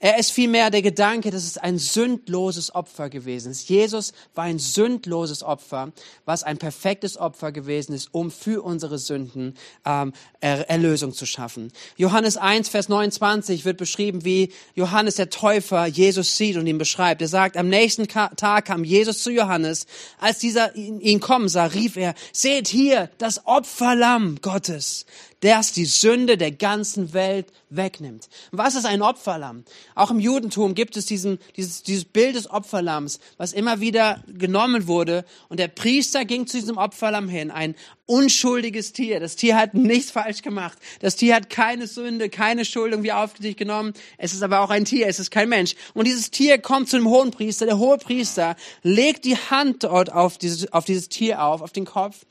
Er 0.00 0.16
ist 0.16 0.30
vielmehr 0.30 0.70
der 0.70 0.82
Gedanke, 0.82 1.32
dass 1.32 1.42
es 1.42 1.58
ein 1.58 1.76
sündloses 1.76 2.72
Opfer 2.72 3.10
gewesen 3.10 3.50
ist. 3.50 3.68
Jesus 3.68 4.12
war 4.32 4.44
ein 4.44 4.60
sündloses 4.60 5.42
Opfer, 5.42 5.92
was 6.24 6.44
ein 6.44 6.56
perfektes 6.56 7.16
Opfer 7.16 7.50
gewesen 7.50 7.94
ist, 7.94 8.10
um 8.12 8.30
für 8.30 8.62
unsere 8.62 8.98
Sünden 8.98 9.54
ähm, 9.84 10.12
Erlösung 10.40 11.12
zu 11.12 11.26
schaffen. 11.26 11.72
Johannes 11.96 12.36
1, 12.36 12.68
Vers 12.68 12.88
29 12.88 13.64
wird 13.64 13.76
beschrieben, 13.76 14.24
wie 14.24 14.52
Johannes 14.76 15.16
der 15.16 15.30
Täufer 15.30 15.86
Jesus 15.86 16.36
sieht 16.36 16.56
und 16.56 16.68
ihn 16.68 16.78
beschreibt. 16.78 17.20
Er 17.20 17.28
sagt, 17.28 17.56
am 17.56 17.68
nächsten 17.68 18.06
Tag 18.06 18.66
kam 18.66 18.84
Jesus 18.84 19.24
zu 19.24 19.32
Johannes. 19.32 19.86
Als 20.20 20.38
dieser 20.38 20.76
ihn 20.76 21.18
kommen 21.18 21.48
sah, 21.48 21.66
rief 21.66 21.96
er, 21.96 22.14
seht 22.32 22.68
hier 22.68 23.10
das 23.18 23.46
Opferlamm 23.46 24.36
Gottes, 24.42 25.06
das 25.40 25.72
die 25.72 25.86
Sünde 25.86 26.36
der 26.36 26.52
ganzen 26.52 27.12
Welt 27.12 27.46
wegnimmt. 27.70 28.28
Was 28.50 28.74
ist 28.74 28.86
ein 28.86 29.02
Opferlamm? 29.02 29.64
Auch 29.98 30.12
im 30.12 30.20
Judentum 30.20 30.74
gibt 30.74 30.96
es 30.96 31.06
diesen, 31.06 31.38
dieses, 31.56 31.82
dieses 31.82 32.04
Bild 32.04 32.36
des 32.36 32.48
Opferlamms, 32.48 33.18
was 33.36 33.52
immer 33.52 33.80
wieder 33.80 34.22
genommen 34.28 34.86
wurde. 34.86 35.24
Und 35.48 35.58
der 35.58 35.66
Priester 35.66 36.24
ging 36.24 36.46
zu 36.46 36.56
diesem 36.56 36.76
Opferlamm 36.76 37.28
hin, 37.28 37.50
ein 37.50 37.74
unschuldiges 38.06 38.92
Tier. 38.92 39.18
Das 39.18 39.34
Tier 39.34 39.56
hat 39.56 39.74
nichts 39.74 40.12
falsch 40.12 40.42
gemacht. 40.42 40.78
Das 41.00 41.16
Tier 41.16 41.34
hat 41.34 41.50
keine 41.50 41.88
Sünde, 41.88 42.30
keine 42.30 42.64
Schuld 42.64 42.92
irgendwie 42.92 43.12
auf 43.12 43.36
sich 43.38 43.56
genommen. 43.56 43.92
Es 44.18 44.32
ist 44.32 44.42
aber 44.42 44.60
auch 44.60 44.70
ein 44.70 44.84
Tier, 44.84 45.08
es 45.08 45.18
ist 45.18 45.30
kein 45.32 45.48
Mensch. 45.48 45.74
Und 45.94 46.06
dieses 46.06 46.30
Tier 46.30 46.58
kommt 46.58 46.88
zu 46.88 46.96
dem 46.96 47.08
Hohenpriester. 47.08 47.66
Der 47.66 47.78
Hohepriester 47.78 48.54
legt 48.84 49.24
die 49.24 49.36
Hand 49.36 49.82
dort 49.82 50.12
auf 50.12 50.38
dieses, 50.38 50.72
auf 50.72 50.84
dieses 50.84 51.08
Tier 51.08 51.42
auf, 51.42 51.60
auf 51.60 51.72
den 51.72 51.84
Kopf 51.84 52.24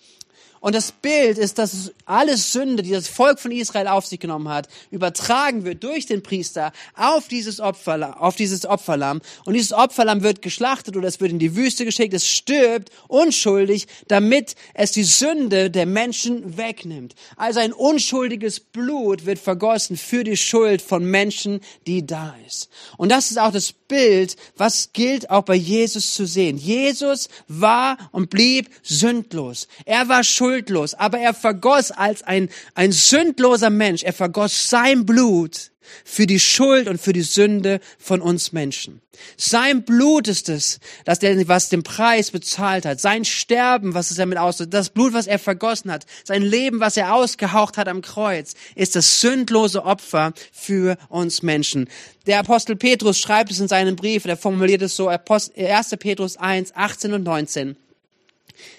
und 0.68 0.76
das 0.76 0.92
Bild 0.92 1.38
ist, 1.38 1.60
dass 1.60 1.94
alles 2.06 2.52
Sünde, 2.52 2.84
die 2.84 2.92
das 2.92 3.08
Volk 3.08 3.40
von 3.40 3.54
Israel 3.54 3.88
auf 3.88 4.06
sich 4.06 4.20
genommen 4.20 4.50
hat, 4.50 4.68
übertragen 4.92 5.64
wird 5.64 5.82
durch 5.82 6.08
den 6.08 6.22
Priester 6.22 6.74
auf 6.94 7.30
dieses 7.30 7.62
Opferlamm, 7.62 8.16
auf 8.16 8.36
dieses 8.36 8.66
Opferlamm. 8.66 9.22
Und 9.46 9.54
dieses 9.54 9.72
Opferlamm 9.72 10.24
wird 10.24 10.42
geschlachtet 10.42 10.98
oder 10.98 11.08
es 11.08 11.22
wird 11.22 11.32
in 11.32 11.40
die 11.40 11.56
Wüste 11.56 11.86
geschickt. 11.86 12.14
Es 12.14 12.28
stirbt 12.28 12.92
unschuldig, 13.08 13.88
damit 14.10 14.56
es 14.74 14.92
die 14.92 15.06
Sünde 15.06 15.72
der 15.72 15.86
Menschen 15.86 16.58
wegnimmt. 16.58 17.16
Also 17.38 17.62
ein 17.62 17.72
unschuldiges 17.72 18.60
Blut 18.60 19.26
wird 19.26 19.40
vergossen 19.40 19.96
für 19.96 20.26
die 20.26 20.36
Schuld 20.36 20.82
von 20.82 21.06
Menschen, 21.06 21.62
die 21.86 22.06
da 22.06 22.36
ist. 22.46 22.68
Und 22.98 23.10
das 23.10 23.32
ist 23.32 23.40
auch 23.40 23.54
das 23.54 23.72
Bild, 23.88 24.36
was 24.56 24.92
gilt 24.94 25.30
auch 25.30 25.44
bei 25.44 25.56
Jesus 25.56 26.14
zu 26.14 26.26
sehen. 26.26 26.58
Jesus 26.58 27.30
war 27.48 27.98
und 28.12 28.30
blieb 28.30 28.70
sündlos. 28.84 29.68
Er 29.86 30.10
war 30.10 30.24
schuldlos, 30.24 30.94
aber 30.94 31.20
er 31.20 31.34
vergoss 31.34 31.92
als 31.92 32.24
ein, 32.24 32.50
ein 32.76 32.92
sündloser 32.92 33.70
Mensch, 33.70 34.04
er 34.04 34.14
vergoss 34.14 34.70
sein 34.70 35.06
Blut 35.06 35.72
für 36.04 36.28
die 36.28 36.40
Schuld 36.40 36.88
und 36.88 37.02
für 37.02 37.14
die 37.14 37.22
Sünde 37.22 37.80
von 37.98 38.22
uns 38.22 38.52
Menschen. 38.52 39.02
Sein 39.36 39.84
Blut 39.84 40.28
ist 40.28 40.50
es, 40.50 40.80
dass 41.06 41.20
der, 41.20 41.48
was 41.48 41.70
den 41.70 41.84
Preis 41.84 42.32
bezahlt 42.32 42.86
hat. 42.86 43.00
Sein 43.00 43.26
Sterben, 43.26 43.94
was 43.94 44.12
es 44.12 44.18
damit 44.18 44.38
ausdrückt, 44.38 44.74
das 44.74 44.90
Blut, 44.90 45.14
was 45.14 45.28
er 45.28 45.40
vergossen 45.40 45.92
hat, 45.92 46.06
sein 46.24 46.42
Leben, 46.42 46.80
was 46.80 46.98
er 46.98 47.14
ausgehaucht 47.14 47.78
hat 47.78 47.88
am 47.88 48.02
Kreuz, 48.02 48.54
ist 48.76 48.96
das 48.96 49.22
sündlose 49.22 49.84
Opfer 49.84 50.34
für 50.52 50.98
uns 51.10 51.42
Menschen. 51.42 51.90
Der 52.28 52.40
Apostel 52.40 52.76
Petrus 52.76 53.20
schreibt 53.20 53.52
es 53.52 53.60
in 53.60 53.68
seinem 53.68 53.96
Brief, 53.96 54.24
der 54.24 54.38
formuliert 54.38 54.82
es 54.82 54.96
so, 54.96 55.08
1. 55.08 55.52
Petrus 56.00 56.38
1, 56.38 56.76
18 56.76 57.14
und 57.14 57.24
19. 57.24 57.78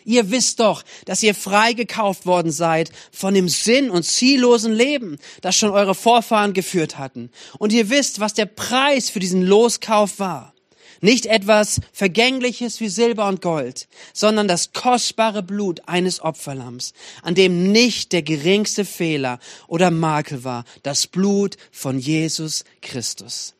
Ihr 0.04 0.30
wisst 0.30 0.60
doch, 0.60 0.82
dass 1.04 1.22
ihr 1.22 1.34
freigekauft 1.34 2.26
worden 2.26 2.52
seid 2.52 2.90
von 3.12 3.34
dem 3.34 3.48
Sinn 3.48 3.90
und 3.90 4.04
ziellosen 4.04 4.72
Leben, 4.72 5.18
das 5.40 5.56
schon 5.56 5.70
eure 5.70 5.94
Vorfahren 5.94 6.52
geführt 6.52 6.98
hatten. 6.98 7.30
Und 7.58 7.72
ihr 7.72 7.90
wisst, 7.90 8.20
was 8.20 8.34
der 8.34 8.46
Preis 8.46 9.10
für 9.10 9.20
diesen 9.20 9.42
Loskauf 9.42 10.18
war. 10.18 10.54
Nicht 11.00 11.26
etwas 11.26 11.80
Vergängliches 11.92 12.80
wie 12.80 12.88
Silber 12.88 13.28
und 13.28 13.40
Gold, 13.40 13.86
sondern 14.12 14.48
das 14.48 14.72
kostbare 14.72 15.42
Blut 15.42 15.82
eines 15.86 16.20
Opferlamms, 16.20 16.92
an 17.22 17.34
dem 17.36 17.70
nicht 17.70 18.12
der 18.12 18.22
geringste 18.22 18.84
Fehler 18.84 19.38
oder 19.68 19.90
Makel 19.90 20.42
war, 20.42 20.64
das 20.82 21.06
Blut 21.06 21.56
von 21.70 21.98
Jesus 21.98 22.64
Christus. 22.82 23.54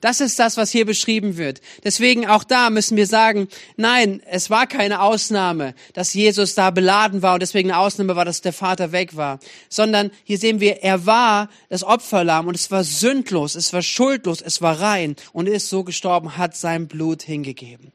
Das 0.00 0.20
ist 0.20 0.38
das, 0.38 0.56
was 0.56 0.70
hier 0.70 0.86
beschrieben 0.86 1.36
wird. 1.36 1.60
Deswegen 1.84 2.26
auch 2.26 2.44
da 2.44 2.70
müssen 2.70 2.96
wir 2.96 3.06
sagen, 3.06 3.48
nein, 3.76 4.22
es 4.26 4.50
war 4.50 4.66
keine 4.66 5.02
Ausnahme, 5.02 5.74
dass 5.94 6.14
Jesus 6.14 6.54
da 6.54 6.70
beladen 6.70 7.22
war 7.22 7.34
und 7.34 7.40
deswegen 7.40 7.70
eine 7.70 7.78
Ausnahme 7.78 8.16
war, 8.16 8.24
dass 8.24 8.40
der 8.40 8.52
Vater 8.52 8.92
weg 8.92 9.16
war, 9.16 9.38
sondern 9.68 10.10
hier 10.24 10.38
sehen 10.38 10.60
wir, 10.60 10.82
er 10.82 11.06
war 11.06 11.48
das 11.68 11.84
Opferlamm 11.84 12.48
und 12.48 12.54
es 12.54 12.70
war 12.70 12.84
sündlos, 12.84 13.54
es 13.54 13.72
war 13.72 13.82
schuldlos, 13.82 14.40
es 14.40 14.62
war 14.62 14.80
rein 14.80 15.16
und 15.32 15.48
ist 15.48 15.68
so 15.68 15.84
gestorben, 15.84 16.36
hat 16.36 16.56
sein 16.56 16.88
Blut 16.88 17.22
hingegeben. 17.22 17.92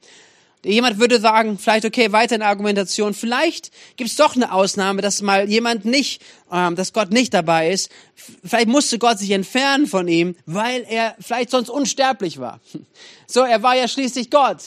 Jemand 0.67 0.99
würde 0.99 1.19
sagen, 1.19 1.57
vielleicht 1.57 1.85
okay, 1.85 2.11
weiter 2.11 2.35
in 2.35 2.41
Argumentation, 2.41 3.13
vielleicht 3.13 3.71
gibt 3.95 4.09
es 4.09 4.15
doch 4.15 4.35
eine 4.35 4.51
Ausnahme, 4.51 5.01
dass 5.01 5.21
mal 5.21 5.49
jemand 5.49 5.85
nicht, 5.85 6.21
ähm, 6.51 6.75
dass 6.75 6.93
Gott 6.93 7.11
nicht 7.11 7.33
dabei 7.33 7.71
ist. 7.71 7.89
Vielleicht 8.43 8.67
musste 8.67 8.99
Gott 8.99 9.19
sich 9.19 9.31
entfernen 9.31 9.87
von 9.87 10.07
ihm, 10.07 10.35
weil 10.45 10.85
er 10.87 11.15
vielleicht 11.19 11.51
sonst 11.51 11.69
unsterblich 11.69 12.39
war. 12.39 12.59
So, 13.25 13.41
er 13.41 13.63
war 13.63 13.75
ja 13.75 13.87
schließlich 13.87 14.29
Gott. 14.29 14.57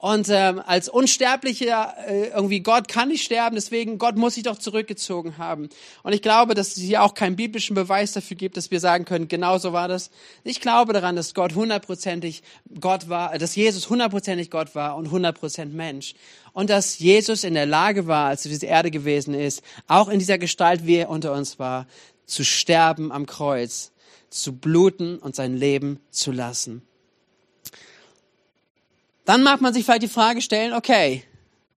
Und 0.00 0.28
ähm, 0.30 0.62
als 0.64 0.88
unsterblicher 0.88 1.92
äh, 2.06 2.28
irgendwie 2.28 2.60
Gott 2.60 2.86
kann 2.86 3.08
nicht 3.08 3.24
sterben, 3.24 3.56
deswegen 3.56 3.98
Gott 3.98 4.14
muss 4.14 4.34
sich 4.34 4.44
doch 4.44 4.56
zurückgezogen 4.56 5.38
haben. 5.38 5.68
Und 6.04 6.12
ich 6.12 6.22
glaube, 6.22 6.54
dass 6.54 6.76
es 6.76 6.82
hier 6.82 7.02
auch 7.02 7.14
keinen 7.14 7.34
biblischen 7.34 7.74
Beweis 7.74 8.12
dafür 8.12 8.36
gibt, 8.36 8.56
dass 8.56 8.70
wir 8.70 8.78
sagen 8.78 9.04
können, 9.04 9.26
genau 9.26 9.58
so 9.58 9.72
war 9.72 9.88
das. 9.88 10.10
Ich 10.44 10.60
glaube 10.60 10.92
daran, 10.92 11.16
dass 11.16 11.34
Gott 11.34 11.56
hundertprozentig 11.56 12.44
Gott 12.80 13.08
war, 13.08 13.36
dass 13.38 13.56
Jesus 13.56 13.90
hundertprozentig 13.90 14.52
Gott 14.52 14.76
war 14.76 14.96
und 14.96 15.10
hundertprozentig 15.10 15.76
Mensch. 15.76 16.14
Und 16.52 16.70
dass 16.70 17.00
Jesus 17.00 17.42
in 17.42 17.54
der 17.54 17.66
Lage 17.66 18.06
war, 18.06 18.28
als 18.28 18.46
er 18.46 18.50
diese 18.50 18.66
Erde 18.66 18.92
gewesen 18.92 19.34
ist, 19.34 19.62
auch 19.88 20.08
in 20.08 20.20
dieser 20.20 20.38
Gestalt, 20.38 20.86
wie 20.86 20.96
er 20.96 21.10
unter 21.10 21.32
uns 21.32 21.58
war, 21.58 21.88
zu 22.24 22.44
sterben 22.44 23.10
am 23.10 23.26
Kreuz, 23.26 23.90
zu 24.30 24.52
bluten 24.52 25.18
und 25.18 25.34
sein 25.34 25.56
Leben 25.56 25.98
zu 26.12 26.30
lassen. 26.30 26.82
Dann 29.28 29.42
mag 29.42 29.60
man 29.60 29.74
sich 29.74 29.84
vielleicht 29.84 30.04
die 30.04 30.08
Frage 30.08 30.40
stellen, 30.40 30.72
okay, 30.72 31.22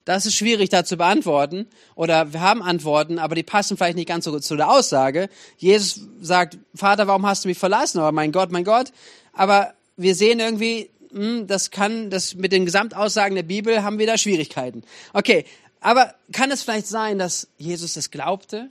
das 0.06 0.28
ist 0.28 0.36
schwierig 0.36 0.70
da 0.70 0.86
zu 0.86 0.98
beantworten 0.98 1.66
oder 1.96 2.32
wir 2.32 2.42
haben 2.42 2.62
Antworten, 2.62 3.18
aber 3.18 3.34
die 3.34 3.42
passen 3.42 3.76
vielleicht 3.76 3.96
nicht 3.96 4.08
ganz 4.08 4.26
so 4.26 4.32
gut 4.32 4.44
zu 4.44 4.56
der 4.56 4.70
Aussage. 4.70 5.30
Jesus 5.58 6.02
sagt, 6.22 6.60
Vater, 6.76 7.08
warum 7.08 7.26
hast 7.26 7.46
du 7.46 7.48
mich 7.48 7.58
verlassen? 7.58 7.98
Oder 7.98 8.12
mein 8.12 8.32
Gott, 8.32 8.52
mein 8.52 8.66
Gott. 8.66 8.92
Aber 9.34 9.74
wir 9.98 10.14
sehen 10.14 10.40
irgendwie, 10.40 10.92
hm, 11.12 11.48
das 11.48 11.72
kann, 11.72 12.12
das 12.12 12.36
mit 12.36 12.52
den 12.52 12.66
Gesamtaussagen 12.66 13.34
der 13.34 13.42
Bibel 13.42 13.82
haben 13.82 13.98
wir 13.98 14.06
da 14.06 14.20
Schwierigkeiten. 14.20 14.84
Okay, 15.14 15.44
aber 15.80 16.14
kann 16.32 16.52
es 16.52 16.62
vielleicht 16.62 16.86
sein, 16.86 17.18
dass 17.18 17.48
Jesus 17.58 17.96
das 17.96 18.12
glaubte? 18.12 18.70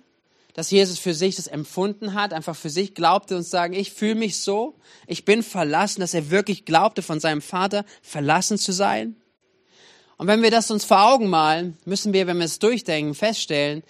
Dass 0.59 0.73
Jesus 0.73 0.99
für 0.99 1.15
sich 1.15 1.37
das 1.37 1.47
empfunden 1.47 2.15
hat, 2.15 2.33
einfach 2.33 2.57
für 2.57 2.69
sich 2.69 2.93
glaubte 2.93 3.37
und 3.37 3.45
sagen, 3.45 3.75
ich 3.75 3.93
fühle 3.93 4.17
mich 4.17 4.39
so, 4.39 4.75
ich 5.07 5.25
bin 5.25 5.45
verlassen, 5.45 6.01
dass 6.01 6.15
er 6.15 6.33
wirklich 6.33 6.65
glaubte, 6.65 7.01
von 7.01 7.21
seinem 7.21 7.43
Vater 7.43 7.85
verlassen 8.03 8.59
zu 8.59 8.73
sein. 8.73 9.15
Und 10.17 10.27
wenn 10.27 10.43
wir 10.43 10.51
das 10.51 10.73
uns 10.73 10.85
vor 10.85 11.13
Augen 11.13 11.29
malen, 11.29 11.79
müssen 11.85 12.13
wir, 12.13 12.27
wenn 12.27 12.39
wir 12.39 12.45
es 12.45 12.59
durchdenken, 12.59 13.15
feststellen, 13.15 13.85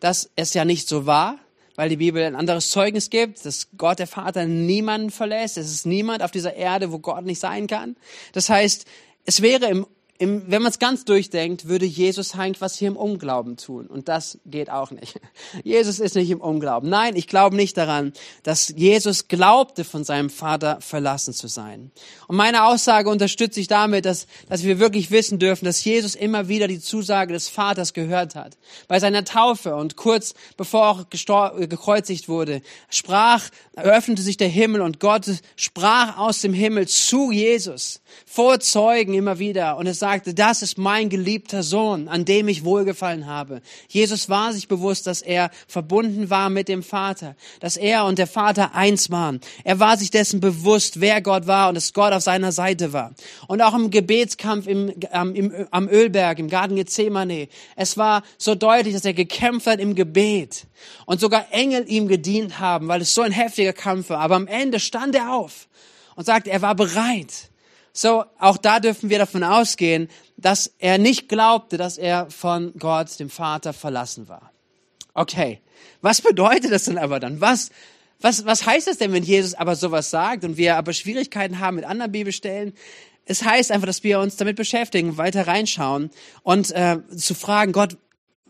dass 0.00 0.30
es 0.34 0.54
ja 0.54 0.64
nicht 0.64 0.88
so 0.88 1.04
war, 1.04 1.40
weil 1.76 1.90
die 1.90 1.98
Bibel 1.98 2.22
ein 2.22 2.36
anderes 2.36 2.70
Zeugnis 2.70 3.10
gibt, 3.10 3.44
dass 3.44 3.68
Gott 3.76 3.98
der 3.98 4.06
Vater 4.06 4.46
niemanden 4.46 5.10
verlässt. 5.10 5.58
Es 5.58 5.70
ist 5.70 5.84
niemand 5.84 6.22
auf 6.22 6.30
dieser 6.30 6.54
Erde, 6.54 6.90
wo 6.90 7.00
Gott 7.00 7.26
nicht 7.26 7.38
sein 7.38 7.66
kann. 7.66 7.96
Das 8.32 8.48
heißt, 8.48 8.86
es 9.26 9.42
wäre 9.42 9.66
im 9.66 9.86
im, 10.18 10.44
wenn 10.48 10.62
man 10.62 10.70
es 10.70 10.78
ganz 10.78 11.04
durchdenkt, 11.04 11.66
würde 11.66 11.86
Jesus 11.86 12.34
eigentlich 12.34 12.60
was 12.60 12.76
hier 12.76 12.86
im 12.86 12.96
Unglauben 12.96 13.56
tun. 13.56 13.88
Und 13.88 14.08
das 14.08 14.38
geht 14.46 14.70
auch 14.70 14.92
nicht. 14.92 15.20
Jesus 15.64 15.98
ist 15.98 16.14
nicht 16.14 16.30
im 16.30 16.40
Unglauben. 16.40 16.88
Nein, 16.88 17.16
ich 17.16 17.26
glaube 17.26 17.56
nicht 17.56 17.76
daran, 17.76 18.12
dass 18.44 18.68
Jesus 18.76 19.26
glaubte, 19.26 19.82
von 19.82 20.04
seinem 20.04 20.30
Vater 20.30 20.80
verlassen 20.80 21.34
zu 21.34 21.48
sein. 21.48 21.90
Und 22.28 22.36
meine 22.36 22.64
Aussage 22.64 23.10
unterstütze 23.10 23.58
ich 23.58 23.66
damit, 23.66 24.04
dass, 24.04 24.28
dass 24.48 24.62
wir 24.62 24.78
wirklich 24.78 25.10
wissen 25.10 25.40
dürfen, 25.40 25.64
dass 25.64 25.82
Jesus 25.82 26.14
immer 26.14 26.46
wieder 26.46 26.68
die 26.68 26.80
Zusage 26.80 27.32
des 27.32 27.48
Vaters 27.48 27.92
gehört 27.92 28.36
hat. 28.36 28.56
Bei 28.86 29.00
seiner 29.00 29.24
Taufe 29.24 29.74
und 29.74 29.96
kurz 29.96 30.34
bevor 30.56 31.06
er 31.10 31.66
gekreuzigt 31.66 32.28
wurde, 32.28 32.62
sprach, 32.88 33.42
eröffnete 33.72 34.22
sich 34.22 34.36
der 34.36 34.48
Himmel 34.48 34.80
und 34.80 35.00
Gott 35.00 35.24
sprach 35.56 36.18
aus 36.18 36.40
dem 36.40 36.54
Himmel 36.54 36.86
zu 36.86 37.32
Jesus, 37.32 38.00
vor 38.26 38.60
Zeugen 38.60 39.14
immer 39.14 39.40
wieder. 39.40 39.76
Und 39.76 39.88
es 39.88 40.03
sagte, 40.04 40.34
das 40.34 40.60
ist 40.60 40.76
mein 40.76 41.08
geliebter 41.08 41.62
Sohn, 41.62 42.08
an 42.08 42.26
dem 42.26 42.46
ich 42.48 42.62
wohlgefallen 42.62 43.24
habe. 43.24 43.62
Jesus 43.88 44.28
war 44.28 44.52
sich 44.52 44.68
bewusst, 44.68 45.06
dass 45.06 45.22
er 45.22 45.50
verbunden 45.66 46.28
war 46.28 46.50
mit 46.50 46.68
dem 46.68 46.82
Vater, 46.82 47.36
dass 47.60 47.78
er 47.78 48.04
und 48.04 48.18
der 48.18 48.26
Vater 48.26 48.74
eins 48.74 49.10
waren. 49.10 49.40
Er 49.64 49.80
war 49.80 49.96
sich 49.96 50.10
dessen 50.10 50.40
bewusst, 50.40 51.00
wer 51.00 51.22
Gott 51.22 51.46
war 51.46 51.70
und 51.70 51.76
dass 51.76 51.94
Gott 51.94 52.12
auf 52.12 52.22
seiner 52.22 52.52
Seite 52.52 52.92
war. 52.92 53.14
Und 53.48 53.62
auch 53.62 53.72
im 53.72 53.90
Gebetskampf 53.90 54.66
im, 54.66 54.92
am, 55.10 55.34
im, 55.34 55.66
am 55.70 55.88
Ölberg, 55.88 56.38
im 56.38 56.50
Garten 56.50 56.76
Gethsemane, 56.76 57.48
es 57.74 57.96
war 57.96 58.24
so 58.36 58.54
deutlich, 58.54 58.92
dass 58.92 59.06
er 59.06 59.14
gekämpft 59.14 59.66
hat 59.66 59.80
im 59.80 59.94
Gebet 59.94 60.66
und 61.06 61.18
sogar 61.18 61.46
Engel 61.50 61.88
ihm 61.88 62.08
gedient 62.08 62.60
haben, 62.60 62.88
weil 62.88 63.00
es 63.00 63.14
so 63.14 63.22
ein 63.22 63.32
heftiger 63.32 63.72
Kampf 63.72 64.10
war. 64.10 64.18
Aber 64.18 64.34
am 64.34 64.48
Ende 64.48 64.80
stand 64.80 65.14
er 65.14 65.32
auf 65.32 65.66
und 66.14 66.26
sagte, 66.26 66.50
er 66.50 66.60
war 66.60 66.74
bereit 66.74 67.48
so, 67.96 68.24
auch 68.40 68.56
da 68.56 68.80
dürfen 68.80 69.08
wir 69.08 69.18
davon 69.18 69.44
ausgehen, 69.44 70.08
dass 70.36 70.74
er 70.78 70.98
nicht 70.98 71.28
glaubte, 71.28 71.76
dass 71.76 71.96
er 71.96 72.28
von 72.28 72.74
Gott, 72.76 73.20
dem 73.20 73.30
Vater, 73.30 73.72
verlassen 73.72 74.28
war. 74.28 74.50
Okay, 75.14 75.60
was 76.02 76.20
bedeutet 76.20 76.72
das 76.72 76.84
denn 76.84 76.98
aber 76.98 77.20
dann? 77.20 77.40
Was, 77.40 77.70
was, 78.20 78.44
was 78.44 78.66
heißt 78.66 78.88
das 78.88 78.98
denn, 78.98 79.12
wenn 79.12 79.22
Jesus 79.22 79.54
aber 79.54 79.76
sowas 79.76 80.10
sagt 80.10 80.44
und 80.44 80.56
wir 80.56 80.76
aber 80.76 80.92
Schwierigkeiten 80.92 81.60
haben 81.60 81.76
mit 81.76 81.84
anderen 81.84 82.10
Bibelstellen? 82.10 82.72
Es 83.26 83.44
heißt 83.44 83.70
einfach, 83.70 83.86
dass 83.86 84.02
wir 84.02 84.18
uns 84.18 84.36
damit 84.36 84.56
beschäftigen, 84.56 85.16
weiter 85.16 85.46
reinschauen 85.46 86.10
und 86.42 86.72
äh, 86.72 86.98
zu 87.16 87.34
fragen, 87.34 87.70
Gott, 87.70 87.96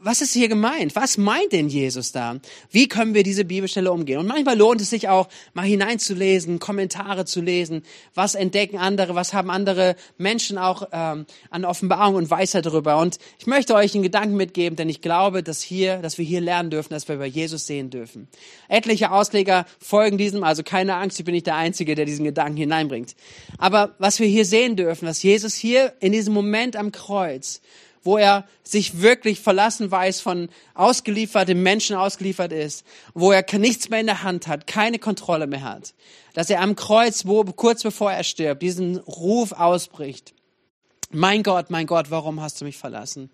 was 0.05 0.21
ist 0.21 0.35
hier 0.35 0.49
gemeint? 0.49 0.95
Was 0.97 1.17
meint 1.17 1.53
denn 1.53 1.69
Jesus 1.69 2.13
da? 2.13 2.37
Wie 2.71 2.89
können 2.89 3.15
wir 3.15 3.23
diese 3.23 3.45
Bibelstelle 3.45 3.91
umgehen? 3.91 4.19
Und 4.19 4.27
manchmal 4.27 4.57
lohnt 4.57 4.83
es 4.83 4.91
sich 4.91 5.09
auch, 5.09 5.29
mal 5.55 5.65
hineinzulesen, 5.65 6.59
Kommentare 6.59 7.25
zu 7.25 7.41
lesen. 7.41 7.83
Was 8.15 8.35
entdecken 8.35 8.77
andere? 8.77 9.15
Was 9.15 9.33
haben 9.33 9.51
andere 9.51 9.97
Menschen 10.19 10.59
auch 10.59 10.89
ähm, 10.93 11.25
an 11.51 11.65
Offenbarung 11.65 12.17
und 12.17 12.31
Weisheit 12.31 12.67
darüber? 12.67 12.99
Und 12.99 13.19
ich 13.39 13.47
möchte 13.47 13.75
euch 13.75 13.95
einen 13.95 14.03
Gedanken 14.03 14.37
mitgeben, 14.37 14.77
denn 14.77 14.91
ich 14.91 15.01
glaube, 15.01 15.43
dass 15.43 15.63
hier, 15.63 15.99
dass 15.99 16.19
wir 16.19 16.25
hier 16.25 16.43
lernen 16.43 16.69
dürfen, 16.69 16.93
dass 16.93 17.09
wir 17.09 17.15
über 17.15 17.25
Jesus 17.25 17.67
sehen 17.67 17.89
dürfen. 17.89 18.29
Etliche 18.69 19.11
Ausleger 19.11 19.65
folgen 19.79 20.19
diesem, 20.19 20.45
also 20.45 20.63
keine 20.63 20.97
Angst, 20.97 21.19
ich 21.19 21.25
bin 21.25 21.35
nicht 21.35 21.47
der 21.47 21.57
Einzige, 21.57 21.95
der 21.95 22.05
diesen 22.05 22.27
Gedanken 22.27 22.59
hineinbringt. 22.59 23.17
Aber 23.57 23.95
was 23.99 24.21
wir 24.21 24.27
hier 24.27 24.45
sehen 24.45 24.77
dürfen, 24.77 25.09
was 25.09 25.23
Jesus 25.23 25.55
hier 25.55 25.95
in 26.01 26.13
diesem 26.13 26.35
Moment 26.35 26.77
am 26.77 26.93
Kreuz 26.93 27.63
wo 28.05 28.19
er 28.19 28.47
sich 28.63 29.01
wirklich 29.01 29.41
verlassen 29.41 29.91
weiß, 29.91 30.21
von 30.21 30.49
ausgeliefertem 30.75 31.63
Menschen 31.63 31.97
ausgeliefert 31.97 32.53
ist, 32.53 32.85
wo 33.15 33.33
er 33.33 33.45
nichts 33.59 33.89
mehr 33.89 34.01
in 34.01 34.07
der 34.07 34.23
Hand 34.23 34.47
hat, 34.47 34.67
keine 34.67 34.99
Kontrolle 34.99 35.47
mehr 35.47 35.63
hat, 35.63 35.95
dass 36.35 36.51
er 36.51 36.61
am 36.61 36.77
Kreuz, 36.77 37.27
wo 37.27 37.43
kurz 37.45 37.83
bevor 37.83 38.13
er 38.13 38.25
stirbt, 38.25 38.63
diesen 38.63 38.99
Ruf 38.99 39.53
ausbricht. 39.53 40.35
Mein 41.11 41.43
Gott, 41.43 41.71
mein 41.71 41.87
Gott, 41.87 42.11
warum 42.11 42.41
hast 42.41 42.61
du 42.61 42.65
mich 42.65 42.77
verlassen? 42.77 43.31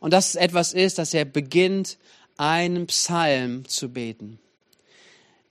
Und 0.00 0.12
dass 0.12 0.30
es 0.30 0.34
etwas 0.34 0.72
ist, 0.72 0.98
dass 0.98 1.14
er 1.14 1.24
beginnt, 1.24 1.98
einen 2.36 2.86
Psalm 2.86 3.68
zu 3.68 3.90
beten. 3.90 4.38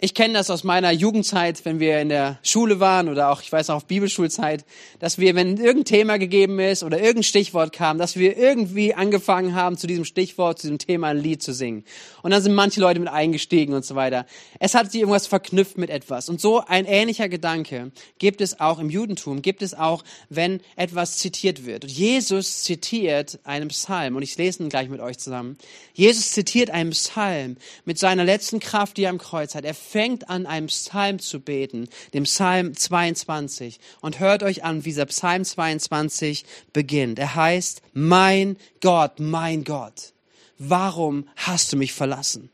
Ich 0.04 0.16
kenne 0.16 0.34
das 0.34 0.50
aus 0.50 0.64
meiner 0.64 0.90
Jugendzeit, 0.90 1.64
wenn 1.64 1.80
wir 1.80 2.02
in 2.02 2.10
der 2.10 2.40
Schule 2.42 2.80
waren 2.80 3.08
oder 3.08 3.30
auch, 3.30 3.44
ich 3.44 3.52
weiß 3.52 3.70
auch, 3.70 3.76
auf 3.76 3.86
Bibelschulzeit, 3.86 4.66
dass 4.98 5.20
wir, 5.20 5.36
wenn 5.36 5.58
irgendein 5.58 5.86
Thema 5.86 6.18
gegeben 6.18 6.60
ist 6.60 6.82
oder 6.82 6.98
irgendein 6.98 7.22
Stichwort 7.22 7.72
kam, 7.72 8.00
dass 8.00 8.16
wir 8.16 8.36
irgendwie 8.36 8.96
angefangen 8.96 9.54
haben, 9.54 9.78
zu 9.78 9.86
diesem 9.86 10.04
Stichwort, 10.04 10.58
zu 10.58 10.66
diesem 10.66 10.80
Thema 10.80 11.10
ein 11.10 11.20
Lied 11.20 11.44
zu 11.44 11.54
singen. 11.54 11.86
Und 12.24 12.32
dann 12.32 12.42
sind 12.42 12.56
manche 12.56 12.82
Leute 12.82 13.00
mit 13.00 13.10
eingestiegen 13.10 13.76
und 13.76 13.86
so 13.86 13.94
weiter. 13.94 14.26
Es 14.58 14.74
hat 14.74 14.92
sich 14.92 15.02
irgendwas 15.02 15.28
verknüpft 15.28 15.78
mit 15.78 15.92
etwas. 15.92 16.30
Und 16.30 16.42
so 16.42 16.66
ein 16.66 16.86
ähnlicher 16.86 17.30
Gedanke 17.30 17.92
gibt 18.18 18.42
es 18.42 18.60
auch 18.60 18.80
im 18.80 18.90
Judentum, 18.90 19.44
gibt 19.44 19.62
es 19.62 19.76
auch, 19.76 20.04
wenn 20.30 20.62
etwas 20.78 21.20
zitiert 21.20 21.68
wird. 21.68 21.84
Und 21.84 21.92
Jesus 21.92 22.64
zitiert 22.64 23.38
einen 23.44 23.68
Psalm 23.68 24.16
und 24.16 24.24
ich 24.24 24.36
lese 24.36 24.64
ihn 24.64 24.70
gleich 24.70 24.90
mit 24.90 25.00
euch 25.00 25.20
zusammen. 25.20 25.60
Jesus 25.94 26.32
zitiert 26.32 26.72
einen 26.72 26.90
Psalm 26.90 27.58
mit 27.86 28.00
seiner 28.00 28.24
letzten 28.24 28.60
Kraft, 28.60 28.98
die 28.98 29.04
er 29.04 29.12
am 29.12 29.20
Kreuz 29.20 29.54
hat. 29.54 29.64
Er 29.64 29.76
fängt 29.92 30.30
an, 30.30 30.46
einem 30.46 30.68
Psalm 30.68 31.20
zu 31.20 31.40
beten, 31.40 31.90
dem 32.14 32.24
Psalm 32.24 32.76
22. 32.76 33.80
Und 34.00 34.20
hört 34.20 34.44
euch 34.44 34.64
an, 34.64 34.86
wie 34.86 34.90
dieser 34.90 35.06
Psalm 35.06 35.44
22 35.44 36.46
beginnt. 36.74 37.20
Er 37.20 37.36
heißt, 37.36 37.82
mein 37.94 38.58
Gott, 38.80 39.20
mein 39.20 39.64
Gott, 39.64 40.14
warum 40.58 41.28
hast 41.36 41.74
du 41.74 41.78
mich 41.78 41.94
verlassen? 41.94 42.50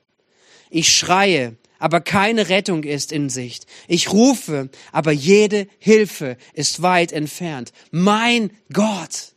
Ich 0.70 0.96
schreie, 0.96 1.56
aber 1.80 2.02
keine 2.02 2.50
Rettung 2.50 2.84
ist 2.84 3.12
in 3.12 3.30
Sicht. 3.30 3.68
Ich 3.88 4.12
rufe, 4.12 4.70
aber 4.92 5.12
jede 5.12 5.68
Hilfe 5.80 6.38
ist 6.54 6.82
weit 6.82 7.12
entfernt. 7.12 7.72
Mein 7.92 8.52
Gott. 8.74 9.34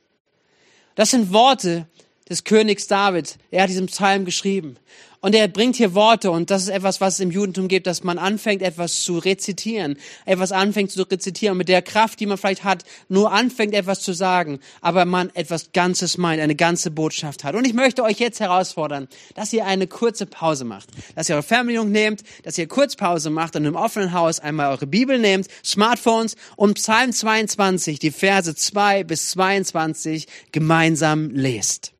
Das 0.94 1.10
sind 1.10 1.32
Worte 1.32 1.86
des 2.30 2.44
Königs 2.44 2.86
David. 2.86 3.36
Er 3.50 3.64
hat 3.64 3.68
diesen 3.68 3.86
Psalm 3.86 4.24
geschrieben. 4.24 4.76
Und 5.22 5.34
er 5.34 5.48
bringt 5.48 5.76
hier 5.76 5.94
Worte 5.94 6.30
und 6.30 6.50
das 6.50 6.62
ist 6.62 6.70
etwas, 6.70 7.02
was 7.02 7.14
es 7.14 7.20
im 7.20 7.30
Judentum 7.30 7.68
gibt, 7.68 7.86
dass 7.86 8.04
man 8.04 8.18
anfängt, 8.18 8.62
etwas 8.62 9.02
zu 9.02 9.18
rezitieren, 9.18 9.98
etwas 10.24 10.50
anfängt 10.50 10.90
zu 10.90 11.02
rezitieren 11.02 11.58
mit 11.58 11.68
der 11.68 11.82
Kraft, 11.82 12.20
die 12.20 12.26
man 12.26 12.38
vielleicht 12.38 12.64
hat, 12.64 12.84
nur 13.10 13.30
anfängt, 13.30 13.74
etwas 13.74 14.00
zu 14.00 14.14
sagen, 14.14 14.60
aber 14.80 15.04
man 15.04 15.28
etwas 15.34 15.72
Ganzes 15.72 16.16
meint, 16.16 16.40
eine 16.40 16.54
ganze 16.54 16.90
Botschaft 16.90 17.44
hat. 17.44 17.54
Und 17.54 17.66
ich 17.66 17.74
möchte 17.74 18.02
euch 18.02 18.18
jetzt 18.18 18.40
herausfordern, 18.40 19.08
dass 19.34 19.52
ihr 19.52 19.66
eine 19.66 19.86
kurze 19.86 20.24
Pause 20.24 20.64
macht, 20.64 20.88
dass 21.16 21.28
ihr 21.28 21.34
eure 21.34 21.42
Fernbedienung 21.42 21.90
nehmt, 21.90 22.22
dass 22.44 22.56
ihr 22.56 22.66
kurz 22.66 22.96
Pause 22.96 23.28
macht 23.28 23.56
und 23.56 23.66
im 23.66 23.76
offenen 23.76 24.14
Haus 24.14 24.40
einmal 24.40 24.70
eure 24.70 24.86
Bibel 24.86 25.18
nehmt, 25.18 25.48
Smartphones 25.62 26.34
und 26.56 26.74
Psalm 26.74 27.12
22, 27.12 27.98
die 27.98 28.10
Verse 28.10 28.54
2 28.54 29.04
bis 29.04 29.32
22 29.32 30.26
gemeinsam 30.50 31.28
lest. 31.28 31.92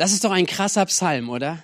Das 0.00 0.12
ist 0.12 0.24
doch 0.24 0.30
ein 0.30 0.46
krasser 0.46 0.86
Psalm, 0.86 1.28
oder? 1.28 1.62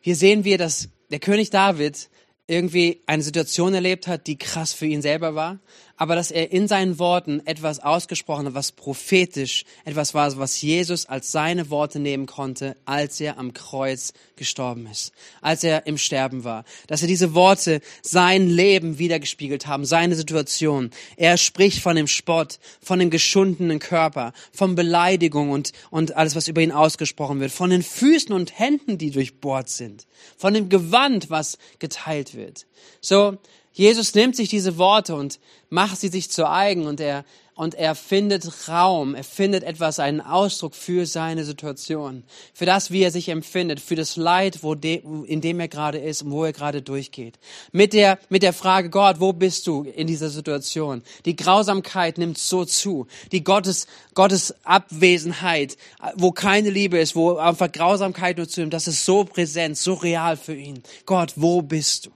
Hier 0.00 0.16
sehen 0.16 0.44
wir, 0.44 0.56
dass 0.56 0.88
der 1.10 1.18
König 1.18 1.50
David 1.50 2.08
irgendwie 2.46 3.02
eine 3.04 3.22
Situation 3.22 3.74
erlebt 3.74 4.06
hat, 4.06 4.26
die 4.28 4.38
krass 4.38 4.72
für 4.72 4.86
ihn 4.86 5.02
selber 5.02 5.34
war, 5.34 5.58
aber 5.96 6.14
dass 6.14 6.30
er 6.30 6.52
in 6.52 6.68
seinen 6.68 6.98
Worten 6.98 7.40
etwas 7.46 7.80
ausgesprochen 7.80 8.46
hat, 8.46 8.54
was 8.54 8.72
prophetisch 8.72 9.64
etwas 9.84 10.14
war, 10.14 10.36
was 10.36 10.60
Jesus 10.60 11.06
als 11.06 11.32
seine 11.32 11.70
Worte 11.70 11.98
nehmen 11.98 12.26
konnte, 12.26 12.76
als 12.84 13.20
er 13.20 13.38
am 13.38 13.52
Kreuz 13.54 14.12
gestorben 14.36 14.86
ist, 14.86 15.12
als 15.40 15.64
er 15.64 15.86
im 15.86 15.98
Sterben 15.98 16.44
war. 16.44 16.64
Dass 16.86 17.02
er 17.02 17.08
diese 17.08 17.34
Worte 17.34 17.80
sein 18.02 18.48
Leben 18.48 18.98
wiedergespiegelt 18.98 19.66
haben, 19.66 19.84
seine 19.84 20.14
Situation. 20.14 20.90
Er 21.16 21.36
spricht 21.38 21.80
von 21.80 21.96
dem 21.96 22.06
Spott, 22.06 22.58
von 22.80 22.98
dem 22.98 23.10
geschundenen 23.10 23.78
Körper, 23.78 24.32
von 24.52 24.74
Beleidigung 24.74 25.50
und, 25.50 25.72
und 25.90 26.16
alles, 26.16 26.36
was 26.36 26.48
über 26.48 26.60
ihn 26.60 26.72
ausgesprochen 26.72 27.40
wird, 27.40 27.52
von 27.52 27.70
den 27.70 27.82
Füßen 27.82 28.34
und 28.34 28.58
Händen, 28.58 28.98
die 28.98 29.10
durchbohrt 29.10 29.68
sind, 29.68 30.06
von 30.36 30.52
dem 30.52 30.68
Gewand, 30.68 31.30
was 31.30 31.58
geteilt 31.78 32.34
wird. 32.34 32.66
So, 33.00 33.38
Jesus 33.76 34.14
nimmt 34.14 34.34
sich 34.34 34.48
diese 34.48 34.78
Worte 34.78 35.14
und 35.14 35.38
macht 35.68 36.00
sie 36.00 36.08
sich 36.08 36.30
zu 36.30 36.48
eigen 36.48 36.86
und 36.86 36.98
er, 36.98 37.26
und 37.54 37.74
er 37.74 37.94
findet 37.94 38.68
Raum, 38.68 39.14
er 39.14 39.22
findet 39.22 39.64
etwas, 39.64 39.98
einen 39.98 40.22
Ausdruck 40.22 40.74
für 40.74 41.04
seine 41.04 41.44
Situation, 41.44 42.24
für 42.54 42.64
das, 42.64 42.90
wie 42.90 43.02
er 43.02 43.10
sich 43.10 43.28
empfindet, 43.28 43.80
für 43.80 43.94
das 43.94 44.16
Leid, 44.16 44.62
wo 44.62 44.74
de, 44.74 45.02
in 45.26 45.42
dem 45.42 45.60
er 45.60 45.68
gerade 45.68 45.98
ist 45.98 46.22
und 46.22 46.30
wo 46.30 46.44
er 46.44 46.54
gerade 46.54 46.80
durchgeht. 46.80 47.38
Mit 47.70 47.92
der, 47.92 48.18
mit 48.30 48.42
der 48.42 48.54
Frage, 48.54 48.88
Gott, 48.88 49.20
wo 49.20 49.34
bist 49.34 49.66
du 49.66 49.82
in 49.82 50.06
dieser 50.06 50.30
Situation? 50.30 51.02
Die 51.26 51.36
Grausamkeit 51.36 52.16
nimmt 52.16 52.38
so 52.38 52.64
zu, 52.64 53.06
die 53.30 53.44
Gottes, 53.44 53.88
Gottes 54.14 54.54
Abwesenheit, 54.64 55.76
wo 56.14 56.32
keine 56.32 56.70
Liebe 56.70 56.98
ist, 56.98 57.14
wo 57.14 57.36
einfach 57.36 57.70
Grausamkeit 57.70 58.38
nur 58.38 58.48
zunimmt, 58.48 58.72
das 58.72 58.88
ist 58.88 59.04
so 59.04 59.24
präsent, 59.24 59.76
so 59.76 59.92
real 59.92 60.38
für 60.38 60.54
ihn. 60.54 60.82
Gott, 61.04 61.34
wo 61.36 61.60
bist 61.60 62.06
du? 62.06 62.10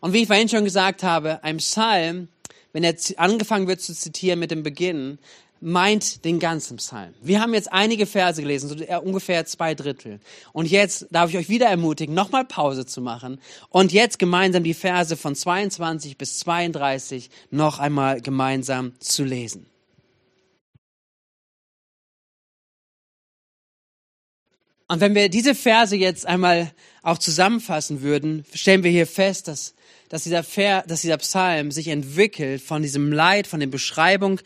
Und 0.00 0.12
wie 0.12 0.22
ich 0.22 0.26
vorhin 0.26 0.48
schon 0.48 0.64
gesagt 0.64 1.02
habe, 1.02 1.44
ein 1.44 1.58
Psalm, 1.58 2.28
wenn 2.72 2.84
er 2.84 2.94
angefangen 3.16 3.68
wird 3.68 3.80
zu 3.80 3.94
zitieren 3.94 4.38
mit 4.38 4.50
dem 4.50 4.62
Beginn, 4.62 5.18
meint 5.60 6.24
den 6.24 6.38
ganzen 6.38 6.78
Psalm. 6.78 7.14
Wir 7.20 7.40
haben 7.40 7.52
jetzt 7.52 7.70
einige 7.72 8.06
Verse 8.06 8.40
gelesen, 8.40 8.68
so 8.68 9.00
ungefähr 9.00 9.44
zwei 9.44 9.74
Drittel. 9.74 10.20
Und 10.52 10.70
jetzt 10.70 11.06
darf 11.10 11.30
ich 11.30 11.36
euch 11.36 11.48
wieder 11.48 11.66
ermutigen, 11.66 12.14
nochmal 12.14 12.44
Pause 12.44 12.86
zu 12.86 13.02
machen 13.02 13.38
und 13.68 13.92
jetzt 13.92 14.18
gemeinsam 14.18 14.64
die 14.64 14.74
Verse 14.74 15.16
von 15.16 15.34
22 15.34 16.16
bis 16.16 16.38
32 16.40 17.30
noch 17.50 17.78
einmal 17.78 18.20
gemeinsam 18.22 18.92
zu 19.00 19.22
lesen. 19.24 19.69
Und 24.90 25.00
wenn 25.00 25.14
wir 25.14 25.28
diese 25.28 25.54
Verse 25.54 25.94
jetzt 25.94 26.26
einmal 26.26 26.72
auch 27.02 27.18
zusammenfassen 27.18 28.02
würden, 28.02 28.44
stellen 28.52 28.82
wir 28.82 28.90
hier 28.90 29.06
fest, 29.06 29.46
dass 29.46 29.74
dass 30.08 30.24
dieser, 30.24 30.42
Ver, 30.42 30.82
dass 30.88 31.02
dieser 31.02 31.18
Psalm 31.18 31.70
sich 31.70 31.86
entwickelt 31.86 32.60
von 32.60 32.82
diesem 32.82 33.12
Leid, 33.12 33.46
von 33.46 33.60
der 33.60 33.68
Beschreibung 33.68 34.40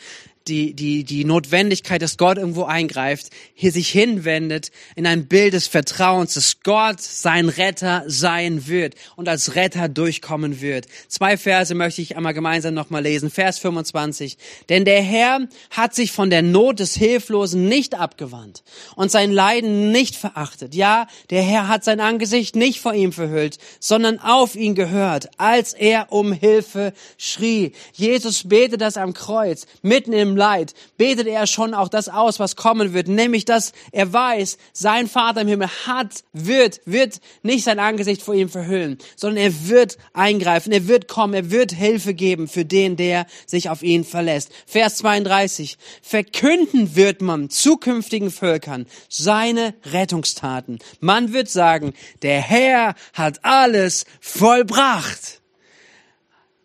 die, 0.48 0.74
die, 0.74 1.04
die 1.04 1.24
Notwendigkeit, 1.24 2.02
dass 2.02 2.18
Gott 2.18 2.36
irgendwo 2.36 2.64
eingreift, 2.64 3.30
hier 3.54 3.72
sich 3.72 3.88
hinwendet 3.88 4.70
in 4.94 5.06
ein 5.06 5.26
Bild 5.26 5.54
des 5.54 5.66
Vertrauens, 5.66 6.34
dass 6.34 6.60
Gott 6.62 7.00
sein 7.00 7.48
Retter 7.48 8.04
sein 8.06 8.66
wird 8.66 8.94
und 9.16 9.28
als 9.28 9.54
Retter 9.54 9.88
durchkommen 9.88 10.60
wird. 10.60 10.86
Zwei 11.08 11.36
Verse 11.36 11.74
möchte 11.74 12.02
ich 12.02 12.16
einmal 12.16 12.34
gemeinsam 12.34 12.74
nochmal 12.74 13.02
lesen. 13.02 13.30
Vers 13.30 13.58
25. 13.58 14.36
Denn 14.68 14.84
der 14.84 15.02
Herr 15.02 15.48
hat 15.70 15.94
sich 15.94 16.12
von 16.12 16.30
der 16.30 16.42
Not 16.42 16.80
des 16.80 16.94
Hilflosen 16.94 17.68
nicht 17.68 17.94
abgewandt 17.94 18.62
und 18.96 19.10
sein 19.10 19.32
Leiden 19.32 19.92
nicht 19.92 20.16
verachtet. 20.16 20.74
Ja, 20.74 21.06
der 21.30 21.42
Herr 21.42 21.68
hat 21.68 21.84
sein 21.84 22.00
Angesicht 22.00 22.56
nicht 22.56 22.80
vor 22.80 22.94
ihm 22.94 23.12
verhüllt, 23.12 23.58
sondern 23.80 24.18
auf 24.18 24.56
ihn 24.56 24.74
gehört, 24.74 25.30
als 25.38 25.72
er 25.72 26.12
um 26.12 26.32
Hilfe 26.32 26.92
schrie. 27.16 27.72
Jesus 27.92 28.48
betet 28.48 28.80
das 28.80 28.96
am 28.96 29.14
Kreuz, 29.14 29.66
mitten 29.82 30.12
im 30.12 30.33
Leid 30.36 30.74
betet 30.96 31.26
er 31.26 31.46
schon 31.46 31.74
auch 31.74 31.88
das 31.88 32.08
aus, 32.08 32.38
was 32.38 32.56
kommen 32.56 32.92
wird, 32.92 33.08
nämlich 33.08 33.44
dass 33.44 33.72
er 33.92 34.12
weiß, 34.12 34.58
sein 34.72 35.08
Vater 35.08 35.42
im 35.42 35.48
Himmel 35.48 35.68
hat, 35.86 36.24
wird, 36.32 36.80
wird 36.84 37.20
nicht 37.42 37.64
sein 37.64 37.78
Angesicht 37.78 38.22
vor 38.22 38.34
ihm 38.34 38.48
verhüllen, 38.48 38.98
sondern 39.16 39.44
er 39.44 39.68
wird 39.68 39.98
eingreifen, 40.12 40.72
er 40.72 40.88
wird 40.88 41.08
kommen, 41.08 41.34
er 41.34 41.50
wird 41.50 41.72
Hilfe 41.72 42.14
geben 42.14 42.48
für 42.48 42.64
den, 42.64 42.96
der 42.96 43.26
sich 43.46 43.68
auf 43.68 43.82
ihn 43.82 44.04
verlässt. 44.04 44.50
Vers 44.66 44.96
32. 44.98 45.78
Verkünden 46.02 46.96
wird 46.96 47.22
man 47.22 47.50
zukünftigen 47.50 48.30
Völkern 48.30 48.86
seine 49.08 49.74
Rettungstaten. 49.84 50.78
Man 51.00 51.32
wird 51.32 51.48
sagen, 51.48 51.94
der 52.22 52.40
Herr 52.40 52.94
hat 53.12 53.44
alles 53.44 54.04
vollbracht. 54.20 55.43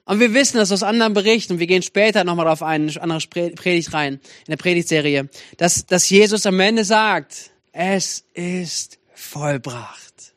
Und 0.09 0.19
wir 0.19 0.33
wissen 0.33 0.57
das 0.57 0.71
aus 0.71 0.81
anderen 0.81 1.13
Berichten, 1.13 1.59
wir 1.59 1.67
gehen 1.67 1.83
später 1.83 2.23
nochmal 2.23 2.47
auf 2.47 2.63
eine 2.63 2.91
andere 2.99 3.19
Predigt 3.27 3.93
rein, 3.93 4.13
in 4.15 4.49
der 4.49 4.57
Predigtserie, 4.57 5.29
dass, 5.57 5.85
dass 5.85 6.09
Jesus 6.09 6.47
am 6.47 6.59
Ende 6.59 6.83
sagt, 6.83 7.51
es 7.73 8.23
ist 8.33 8.97
vollbracht. 9.13 10.33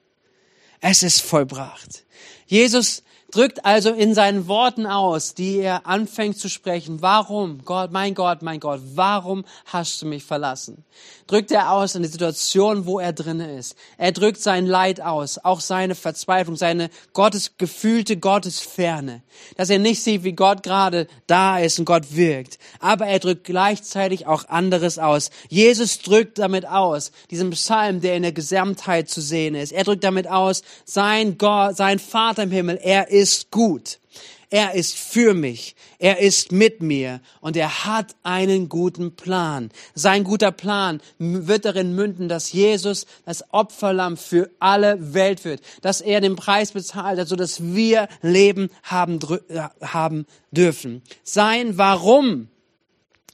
Es 0.83 1.03
ist 1.03 1.23
vollbracht. 1.23 2.05
Jesus 2.45 3.03
drückt 3.33 3.65
also 3.65 3.91
in 3.91 4.15
seinen 4.15 4.47
Worten 4.47 4.87
aus, 4.87 5.35
die 5.35 5.57
er 5.57 5.87
anfängt 5.87 6.39
zu 6.39 6.49
sprechen, 6.49 7.03
warum, 7.03 7.65
Gott, 7.65 7.91
mein 7.91 8.15
Gott, 8.15 8.43
mein 8.43 8.61
Gott, 8.61 8.81
warum 8.95 9.45
hast 9.67 10.01
du 10.03 10.07
mich 10.07 10.23
verlassen? 10.23 10.85
Drückt 11.27 11.51
er 11.51 11.73
aus 11.73 11.95
in 11.95 12.03
die 12.03 12.09
Situation, 12.09 12.85
wo 12.85 13.01
er 13.01 13.15
drinne 13.15 13.57
ist. 13.57 13.75
Er 13.97 14.13
drückt 14.13 14.43
sein 14.43 14.67
Leid 14.67 15.01
aus, 15.01 15.39
auch 15.39 15.61
seine 15.61 15.95
Verzweiflung, 15.95 16.57
seine 16.57 16.91
Gottes 17.15 17.57
gefühlte 17.57 18.19
Gottesferne, 18.19 19.23
dass 19.57 19.71
er 19.71 19.79
nicht 19.79 20.03
sieht, 20.03 20.25
wie 20.25 20.33
Gott 20.33 20.63
gerade 20.63 21.07
da 21.27 21.59
ist 21.59 21.79
und 21.79 21.87
Gott 21.87 22.15
wirkt, 22.15 22.59
aber 22.81 23.07
er 23.07 23.19
drückt 23.19 23.45
gleichzeitig 23.45 24.27
auch 24.27 24.49
anderes 24.49 24.99
aus. 24.99 25.31
Jesus 25.49 26.01
drückt 26.01 26.39
damit 26.39 26.67
aus, 26.67 27.13
diesen 27.31 27.51
Psalm, 27.51 28.03
der 28.03 28.17
in 28.17 28.23
der 28.23 28.33
Gesamtheit 28.33 29.09
zu 29.09 29.23
sehen 29.23 29.55
ist. 29.55 29.73
Er 29.73 29.85
drückt 29.85 30.05
damit 30.05 30.29
aus, 30.29 30.63
sein 30.85 31.39
Gott, 31.39 31.77
sein 31.77 31.99
Vater 31.99 32.43
im 32.43 32.51
Himmel, 32.51 32.79
er 32.83 33.09
ist 33.09 33.22
ist 33.23 33.51
gut. 33.51 33.99
Er 34.51 34.75
ist 34.75 34.99
für 34.99 35.33
mich. 35.33 35.75
Er 35.99 36.19
ist 36.19 36.53
mit 36.53 36.83
mir 36.83 37.23
und 37.41 37.57
er 37.57 37.87
hat 37.87 38.15
einen 38.23 38.69
guten 38.69 39.17
Plan. 39.17 39.71
Sein 39.95 40.25
guter 40.25 40.53
Plan 40.53 41.01
wird 41.19 41.65
darin 41.65 41.95
münden, 41.95 42.29
dass 42.29 42.53
Jesus 42.53 43.07
das 43.25 43.45
Opferlamm 43.51 44.19
für 44.19 44.51
alle 44.59 45.15
Welt 45.15 45.47
wird, 45.47 45.63
dass 45.81 46.03
er 46.03 46.21
den 46.21 46.37
Preis 46.37 46.73
bezahlt 46.73 47.19
hat, 47.19 47.29
so 47.29 47.37
dass 47.37 47.63
wir 47.63 48.09
Leben 48.21 48.69
haben, 48.83 49.21
äh, 49.49 49.63
haben 49.81 50.27
dürfen. 50.51 51.01
Sein 51.23 51.79
Warum 51.79 52.49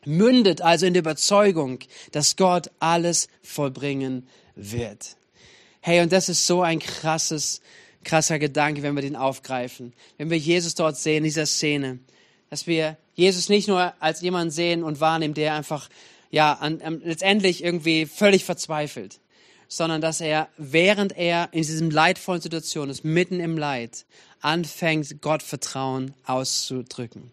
mündet 0.05 0.61
also 0.62 0.87
in 0.87 0.94
der 0.94 1.03
Überzeugung, 1.03 1.81
dass 2.12 2.37
Gott 2.37 2.70
alles 2.79 3.29
vollbringen 3.42 4.29
wird. 4.55 5.16
Hey, 5.81 6.01
und 6.01 6.12
das 6.12 6.29
ist 6.29 6.46
so 6.46 6.62
ein 6.62 6.79
krasses 6.79 7.61
krasser 8.05 8.39
Gedanke, 8.39 8.83
wenn 8.83 8.95
wir 8.95 9.03
den 9.03 9.17
aufgreifen. 9.17 9.93
Wenn 10.17 10.31
wir 10.31 10.39
Jesus 10.39 10.75
dort 10.75 10.97
sehen, 10.97 11.19
in 11.19 11.25
dieser 11.25 11.47
Szene, 11.47 11.99
dass 12.51 12.67
wir 12.67 12.97
Jesus 13.15 13.49
nicht 13.49 13.69
nur 13.69 13.93
als 14.01 14.21
jemanden 14.21 14.51
sehen 14.51 14.83
und 14.83 15.01
wahrnehmen, 15.01 15.35
der 15.35 15.55
einfach, 15.55 15.89
ja, 16.31 16.53
an, 16.55 16.81
an, 16.81 17.01
letztendlich 17.05 17.63
irgendwie 17.63 18.07
völlig 18.07 18.45
verzweifelt, 18.45 19.21
sondern 19.69 20.01
dass 20.01 20.21
er, 20.21 20.49
während 20.57 21.17
er 21.17 21.49
in 21.53 21.63
diesem 21.63 21.91
leidvollen 21.91 22.41
Situation 22.41 22.89
ist, 22.89 23.05
mitten 23.05 23.41
im 23.41 23.59
Leid, 23.59 24.07
anfängt, 24.41 25.21
Gott 25.21 25.43
Vertrauen 25.43 26.15
auszudrücken. 26.25 27.33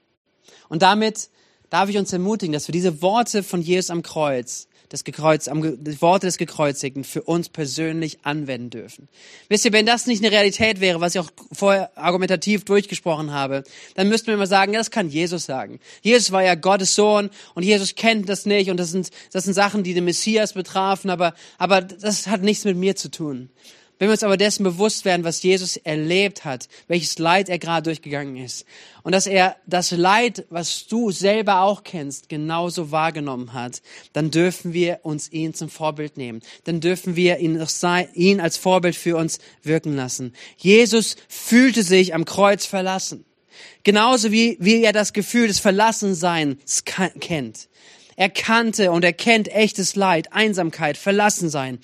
Und 0.69 0.81
damit 0.81 1.29
darf 1.69 1.89
ich 1.89 1.97
uns 1.97 2.11
ermutigen, 2.11 2.53
dass 2.53 2.67
wir 2.67 2.73
diese 2.73 3.01
Worte 3.01 3.43
von 3.43 3.61
Jesus 3.61 3.89
am 3.89 4.01
Kreuz 4.01 4.67
des 4.91 5.03
Gekreuz, 5.03 5.47
am, 5.47 5.83
die 5.83 6.01
Worte 6.01 6.27
des 6.27 6.37
Gekreuzigten 6.37 7.03
für 7.03 7.23
uns 7.23 7.49
persönlich 7.49 8.19
anwenden 8.23 8.69
dürfen. 8.69 9.07
Wisst 9.49 9.65
ihr, 9.65 9.73
wenn 9.73 9.85
das 9.85 10.07
nicht 10.07 10.23
eine 10.23 10.31
Realität 10.31 10.79
wäre, 10.79 11.01
was 11.01 11.15
ich 11.15 11.21
auch 11.21 11.31
vorher 11.51 11.97
argumentativ 11.97 12.65
durchgesprochen 12.65 13.31
habe, 13.31 13.63
dann 13.95 14.09
müssten 14.09 14.27
wir 14.27 14.35
immer 14.35 14.47
sagen, 14.47 14.73
ja, 14.73 14.79
das 14.79 14.91
kann 14.91 15.09
Jesus 15.09 15.45
sagen. 15.45 15.79
Jesus 16.01 16.31
war 16.31 16.43
ja 16.43 16.55
Gottes 16.55 16.95
Sohn 16.95 17.29
und 17.53 17.63
Jesus 17.63 17.95
kennt 17.95 18.29
das 18.29 18.45
nicht 18.45 18.69
und 18.69 18.77
das 18.77 18.91
sind, 18.91 19.09
das 19.31 19.43
sind 19.43 19.53
Sachen, 19.53 19.83
die 19.83 19.93
den 19.93 20.05
Messias 20.05 20.53
betrafen, 20.53 21.09
aber, 21.09 21.33
aber 21.57 21.81
das 21.81 22.27
hat 22.27 22.41
nichts 22.41 22.65
mit 22.65 22.77
mir 22.77 22.95
zu 22.95 23.09
tun. 23.09 23.49
Wenn 23.97 24.09
wir 24.09 24.13
uns 24.13 24.23
aber 24.23 24.35
dessen 24.35 24.63
bewusst 24.63 25.05
werden, 25.05 25.23
was 25.23 25.41
Jesus 25.41 25.77
erlebt 25.77 26.43
hat, 26.43 26.67
welches 26.87 27.17
Leid 27.17 27.47
er 27.47 27.59
gerade 27.59 27.83
durchgegangen 27.83 28.35
ist 28.35 28.65
und 29.03 29.13
dass 29.13 29.25
er 29.25 29.55
das 29.65 29.91
Leid, 29.91 30.45
was 30.49 30.87
du 30.87 31.11
selber 31.11 31.61
auch 31.61 31.83
kennst, 31.83 32.27
genauso 32.27 32.91
wahrgenommen 32.91 33.53
hat, 33.53 33.81
dann 34.11 34.31
dürfen 34.31 34.73
wir 34.73 34.99
uns 35.03 35.31
ihn 35.31 35.53
zum 35.53 35.69
Vorbild 35.69 36.17
nehmen. 36.17 36.41
Dann 36.65 36.81
dürfen 36.81 37.15
wir 37.15 37.37
ihn, 37.37 37.63
ihn 38.15 38.41
als 38.41 38.57
Vorbild 38.57 38.97
für 38.97 39.15
uns 39.15 39.39
wirken 39.63 39.95
lassen. 39.95 40.33
Jesus 40.57 41.15
fühlte 41.29 41.83
sich 41.83 42.13
am 42.13 42.25
Kreuz 42.25 42.65
verlassen. 42.65 43.23
Genauso 43.83 44.31
wie, 44.31 44.57
wie 44.59 44.83
er 44.83 44.91
das 44.91 45.13
Gefühl 45.13 45.47
des 45.47 45.59
Verlassenseins 45.59 46.83
kennt. 46.83 47.69
Er 48.17 48.29
kannte 48.29 48.91
und 48.91 49.03
er 49.03 49.13
kennt 49.13 49.49
echtes 49.49 49.95
Leid, 49.95 50.33
Einsamkeit, 50.33 50.97
Verlassensein 50.97 51.79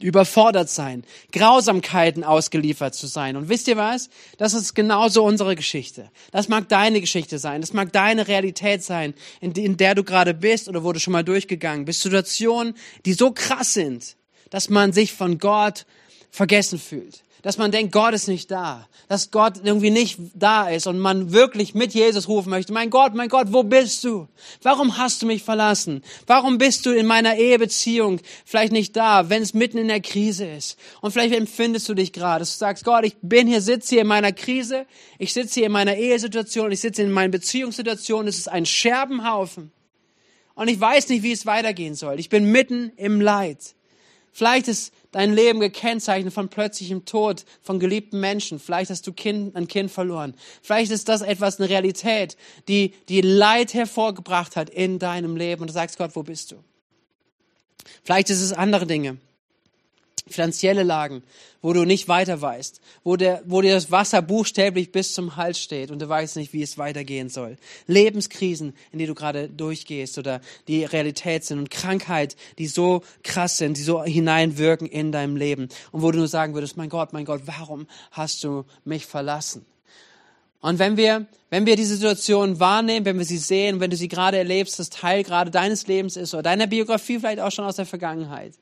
überfordert 0.00 0.68
sein, 0.68 1.04
Grausamkeiten 1.32 2.22
ausgeliefert 2.22 2.94
zu 2.94 3.06
sein. 3.06 3.36
Und 3.36 3.48
wisst 3.48 3.66
ihr 3.66 3.76
was? 3.76 4.10
Das 4.36 4.52
ist 4.52 4.74
genauso 4.74 5.24
unsere 5.24 5.56
Geschichte. 5.56 6.10
Das 6.32 6.48
mag 6.48 6.68
deine 6.68 7.00
Geschichte 7.00 7.38
sein. 7.38 7.62
Das 7.62 7.72
mag 7.72 7.92
deine 7.92 8.28
Realität 8.28 8.82
sein, 8.82 9.14
in, 9.40 9.76
der 9.76 9.94
du 9.94 10.04
gerade 10.04 10.34
bist 10.34 10.68
oder 10.68 10.84
wo 10.84 10.92
du 10.92 11.00
schon 11.00 11.12
mal 11.12 11.24
durchgegangen 11.24 11.86
bist. 11.86 12.02
Situationen, 12.02 12.74
die 13.06 13.14
so 13.14 13.30
krass 13.30 13.72
sind, 13.72 14.16
dass 14.50 14.68
man 14.68 14.92
sich 14.92 15.14
von 15.14 15.38
Gott 15.38 15.86
vergessen 16.30 16.78
fühlt 16.78 17.22
dass 17.46 17.58
man 17.58 17.70
denkt, 17.70 17.92
Gott 17.92 18.12
ist 18.12 18.26
nicht 18.26 18.50
da, 18.50 18.88
dass 19.06 19.30
Gott 19.30 19.60
irgendwie 19.62 19.92
nicht 19.92 20.18
da 20.34 20.68
ist 20.68 20.88
und 20.88 20.98
man 20.98 21.30
wirklich 21.30 21.74
mit 21.74 21.94
Jesus 21.94 22.26
rufen 22.26 22.50
möchte, 22.50 22.72
mein 22.72 22.90
Gott, 22.90 23.14
mein 23.14 23.28
Gott, 23.28 23.52
wo 23.52 23.62
bist 23.62 24.02
du? 24.02 24.26
Warum 24.62 24.98
hast 24.98 25.22
du 25.22 25.26
mich 25.26 25.44
verlassen? 25.44 26.02
Warum 26.26 26.58
bist 26.58 26.86
du 26.86 26.90
in 26.90 27.06
meiner 27.06 27.36
Ehebeziehung 27.36 28.18
vielleicht 28.44 28.72
nicht 28.72 28.96
da, 28.96 29.30
wenn 29.30 29.42
es 29.42 29.54
mitten 29.54 29.78
in 29.78 29.86
der 29.86 30.00
Krise 30.00 30.44
ist? 30.44 30.76
Und 31.00 31.12
vielleicht 31.12 31.36
empfindest 31.36 31.88
du 31.88 31.94
dich 31.94 32.12
gerade, 32.12 32.40
du 32.40 32.50
sagst, 32.50 32.84
Gott, 32.84 33.04
ich 33.04 33.14
bin 33.22 33.46
hier, 33.46 33.60
sitze 33.60 33.90
hier 33.90 34.00
in 34.00 34.08
meiner 34.08 34.32
Krise, 34.32 34.84
ich 35.20 35.32
sitze 35.32 35.60
hier 35.60 35.66
in 35.66 35.72
meiner 35.72 35.94
Ehesituation, 35.94 36.72
ich 36.72 36.80
sitze 36.80 37.02
in 37.02 37.12
meiner 37.12 37.30
Beziehungssituation, 37.30 38.26
es 38.26 38.38
ist 38.38 38.48
ein 38.48 38.66
Scherbenhaufen. 38.66 39.70
Und 40.56 40.66
ich 40.66 40.80
weiß 40.80 41.10
nicht, 41.10 41.22
wie 41.22 41.30
es 41.30 41.46
weitergehen 41.46 41.94
soll. 41.94 42.18
Ich 42.18 42.28
bin 42.28 42.50
mitten 42.50 42.90
im 42.96 43.20
Leid. 43.20 43.76
Vielleicht 44.32 44.66
ist 44.66 44.92
dein 45.16 45.32
Leben 45.32 45.60
gekennzeichnet 45.60 46.34
von 46.34 46.50
plötzlichem 46.50 47.06
Tod 47.06 47.46
von 47.62 47.80
geliebten 47.80 48.20
Menschen. 48.20 48.58
Vielleicht 48.58 48.90
hast 48.90 49.06
du 49.06 49.14
kind, 49.14 49.56
ein 49.56 49.66
Kind 49.66 49.90
verloren. 49.90 50.34
Vielleicht 50.60 50.92
ist 50.92 51.08
das 51.08 51.22
etwas, 51.22 51.58
eine 51.58 51.70
Realität, 51.70 52.36
die, 52.68 52.92
die 53.08 53.22
Leid 53.22 53.72
hervorgebracht 53.72 54.56
hat 54.56 54.68
in 54.68 54.98
deinem 54.98 55.34
Leben. 55.34 55.62
Und 55.62 55.68
du 55.68 55.72
sagst, 55.72 55.96
Gott, 55.96 56.10
wo 56.14 56.22
bist 56.22 56.52
du? 56.52 56.56
Vielleicht 58.04 58.28
ist 58.28 58.42
es 58.42 58.52
andere 58.52 58.86
Dinge 58.86 59.16
finanzielle 60.28 60.82
Lagen, 60.82 61.22
wo 61.66 61.72
du 61.72 61.84
nicht 61.84 62.06
weiter 62.06 62.40
weißt, 62.40 62.80
wo, 63.02 63.16
der, 63.16 63.42
wo 63.44 63.60
dir 63.60 63.74
das 63.74 63.90
Wasser 63.90 64.22
buchstäblich 64.22 64.92
bis 64.92 65.14
zum 65.14 65.34
Hals 65.34 65.58
steht 65.58 65.90
und 65.90 66.00
du 66.00 66.08
weißt 66.08 66.36
nicht, 66.36 66.52
wie 66.52 66.62
es 66.62 66.78
weitergehen 66.78 67.28
soll. 67.28 67.56
Lebenskrisen, 67.88 68.72
in 68.92 69.00
die 69.00 69.06
du 69.06 69.16
gerade 69.16 69.48
durchgehst 69.48 70.16
oder 70.16 70.40
die 70.68 70.84
Realität 70.84 71.44
sind 71.44 71.58
und 71.58 71.70
Krankheit, 71.72 72.36
die 72.58 72.68
so 72.68 73.02
krass 73.24 73.58
sind, 73.58 73.78
die 73.78 73.82
so 73.82 74.04
hineinwirken 74.04 74.86
in 74.86 75.10
deinem 75.10 75.34
Leben 75.34 75.68
und 75.90 76.02
wo 76.02 76.12
du 76.12 76.18
nur 76.18 76.28
sagen 76.28 76.54
würdest, 76.54 76.76
mein 76.76 76.88
Gott, 76.88 77.12
mein 77.12 77.24
Gott, 77.24 77.42
warum 77.46 77.88
hast 78.12 78.44
du 78.44 78.64
mich 78.84 79.04
verlassen? 79.04 79.66
Und 80.60 80.78
wenn 80.78 80.96
wir, 80.96 81.26
wenn 81.50 81.66
wir 81.66 81.76
diese 81.76 81.96
Situation 81.96 82.58
wahrnehmen, 82.58 83.06
wenn 83.06 83.18
wir 83.18 83.24
sie 83.24 83.38
sehen, 83.38 83.80
wenn 83.80 83.90
du 83.90 83.96
sie 83.96 84.08
gerade 84.08 84.38
erlebst, 84.38 84.78
das 84.78 84.90
Teil 84.90 85.22
gerade 85.22 85.50
deines 85.50 85.86
Lebens 85.86 86.16
ist 86.16 86.34
oder 86.34 86.42
deiner 86.42 86.66
Biografie 86.66 87.18
vielleicht 87.18 87.40
auch 87.40 87.52
schon 87.52 87.64
aus 87.64 87.76
der 87.76 87.86
Vergangenheit, 87.86 88.54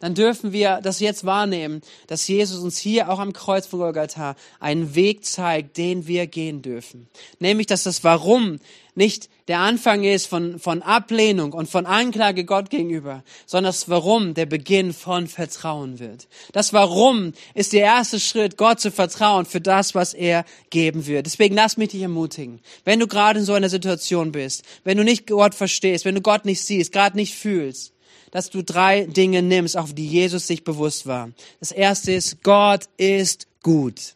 dann 0.00 0.14
dürfen 0.14 0.52
wir 0.52 0.80
das 0.82 0.98
jetzt 1.00 1.26
wahrnehmen, 1.26 1.82
dass 2.06 2.26
Jesus 2.26 2.60
uns 2.60 2.78
hier 2.78 3.10
auch 3.10 3.18
am 3.18 3.34
Kreuz 3.34 3.66
von 3.66 3.80
Golgatha 3.80 4.34
einen 4.58 4.94
Weg 4.94 5.24
zeigt, 5.24 5.76
den 5.76 6.06
wir 6.06 6.26
gehen 6.26 6.62
dürfen. 6.62 7.08
Nämlich, 7.38 7.66
dass 7.66 7.82
das 7.82 8.02
Warum 8.02 8.58
nicht 8.94 9.28
der 9.50 9.58
Anfang 9.58 10.04
ist 10.04 10.28
von, 10.28 10.58
von 10.58 10.80
Ablehnung 10.80 11.52
und 11.52 11.68
von 11.68 11.84
Anklage 11.84 12.44
Gott 12.44 12.70
gegenüber, 12.70 13.24
sondern 13.46 13.72
das 13.72 13.88
Warum 13.88 14.32
der 14.34 14.46
Beginn 14.46 14.92
von 14.92 15.26
Vertrauen 15.26 15.98
wird. 15.98 16.28
Das 16.52 16.72
Warum 16.72 17.32
ist 17.54 17.72
der 17.72 17.82
erste 17.82 18.20
Schritt, 18.20 18.56
Gott 18.56 18.80
zu 18.80 18.90
vertrauen 18.90 19.46
für 19.46 19.60
das, 19.60 19.94
was 19.94 20.14
er 20.14 20.44
geben 20.70 21.06
wird. 21.06 21.26
Deswegen 21.26 21.54
lass 21.54 21.76
mich 21.76 21.90
dich 21.90 22.02
ermutigen. 22.02 22.60
Wenn 22.84 23.00
du 23.00 23.08
gerade 23.08 23.40
in 23.40 23.44
so 23.44 23.52
einer 23.52 23.68
Situation 23.68 24.32
bist, 24.32 24.62
wenn 24.84 24.96
du 24.96 25.04
nicht 25.04 25.26
Gott 25.26 25.54
verstehst, 25.54 26.04
wenn 26.04 26.14
du 26.14 26.20
Gott 26.20 26.44
nicht 26.44 26.62
siehst, 26.62 26.92
gerade 26.92 27.16
nicht 27.16 27.34
fühlst, 27.34 27.92
dass 28.30 28.50
du 28.50 28.62
drei 28.62 29.06
Dinge 29.06 29.42
nimmst, 29.42 29.76
auf 29.76 29.92
die 29.92 30.06
Jesus 30.06 30.46
sich 30.46 30.62
bewusst 30.62 31.06
war. 31.06 31.30
Das 31.58 31.72
erste 31.72 32.12
ist, 32.12 32.42
Gott 32.44 32.84
ist 32.96 33.48
gut. 33.62 34.14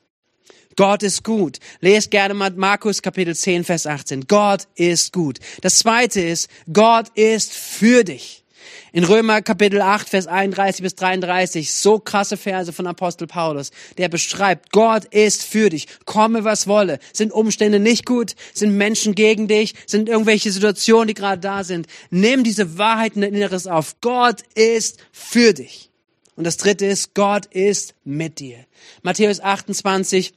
Gott 0.76 1.02
ist 1.02 1.24
gut. 1.24 1.58
Lest 1.80 2.10
gerne 2.10 2.34
mal 2.34 2.50
Markus 2.50 3.02
Kapitel 3.02 3.34
10, 3.34 3.64
Vers 3.64 3.86
18. 3.86 4.26
Gott 4.26 4.66
ist 4.74 5.12
gut. 5.12 5.38
Das 5.62 5.78
zweite 5.78 6.20
ist, 6.20 6.48
Gott 6.72 7.08
ist 7.14 7.52
für 7.52 8.04
dich. 8.04 8.44
In 8.92 9.04
Römer 9.04 9.42
Kapitel 9.42 9.82
8, 9.82 10.08
Vers 10.08 10.26
31 10.26 10.82
bis 10.82 10.94
33, 10.94 11.74
so 11.74 11.98
krasse 11.98 12.36
Verse 12.36 12.72
von 12.72 12.86
Apostel 12.86 13.26
Paulus, 13.26 13.72
der 13.98 14.08
beschreibt, 14.08 14.70
Gott 14.70 15.04
ist 15.06 15.42
für 15.42 15.68
dich, 15.68 15.88
komme 16.04 16.44
was 16.44 16.66
wolle. 16.66 17.00
Sind 17.12 17.32
Umstände 17.32 17.80
nicht 17.80 18.06
gut? 18.06 18.36
Sind 18.52 18.76
Menschen 18.76 19.14
gegen 19.14 19.48
dich? 19.48 19.74
Sind 19.86 20.08
irgendwelche 20.08 20.52
Situationen, 20.52 21.08
die 21.08 21.14
gerade 21.14 21.40
da 21.40 21.64
sind? 21.64 21.88
Nimm 22.10 22.44
diese 22.44 22.78
Wahrheit 22.78 23.16
in 23.16 23.22
dein 23.22 23.34
Inneres 23.34 23.66
auf. 23.66 23.96
Gott 24.00 24.42
ist 24.54 24.98
für 25.10 25.52
dich. 25.52 25.90
Und 26.36 26.44
das 26.44 26.56
dritte 26.56 26.86
ist, 26.86 27.14
Gott 27.14 27.46
ist 27.46 27.94
mit 28.04 28.38
dir. 28.38 28.58
Matthäus 29.02 29.40
28, 29.40 30.34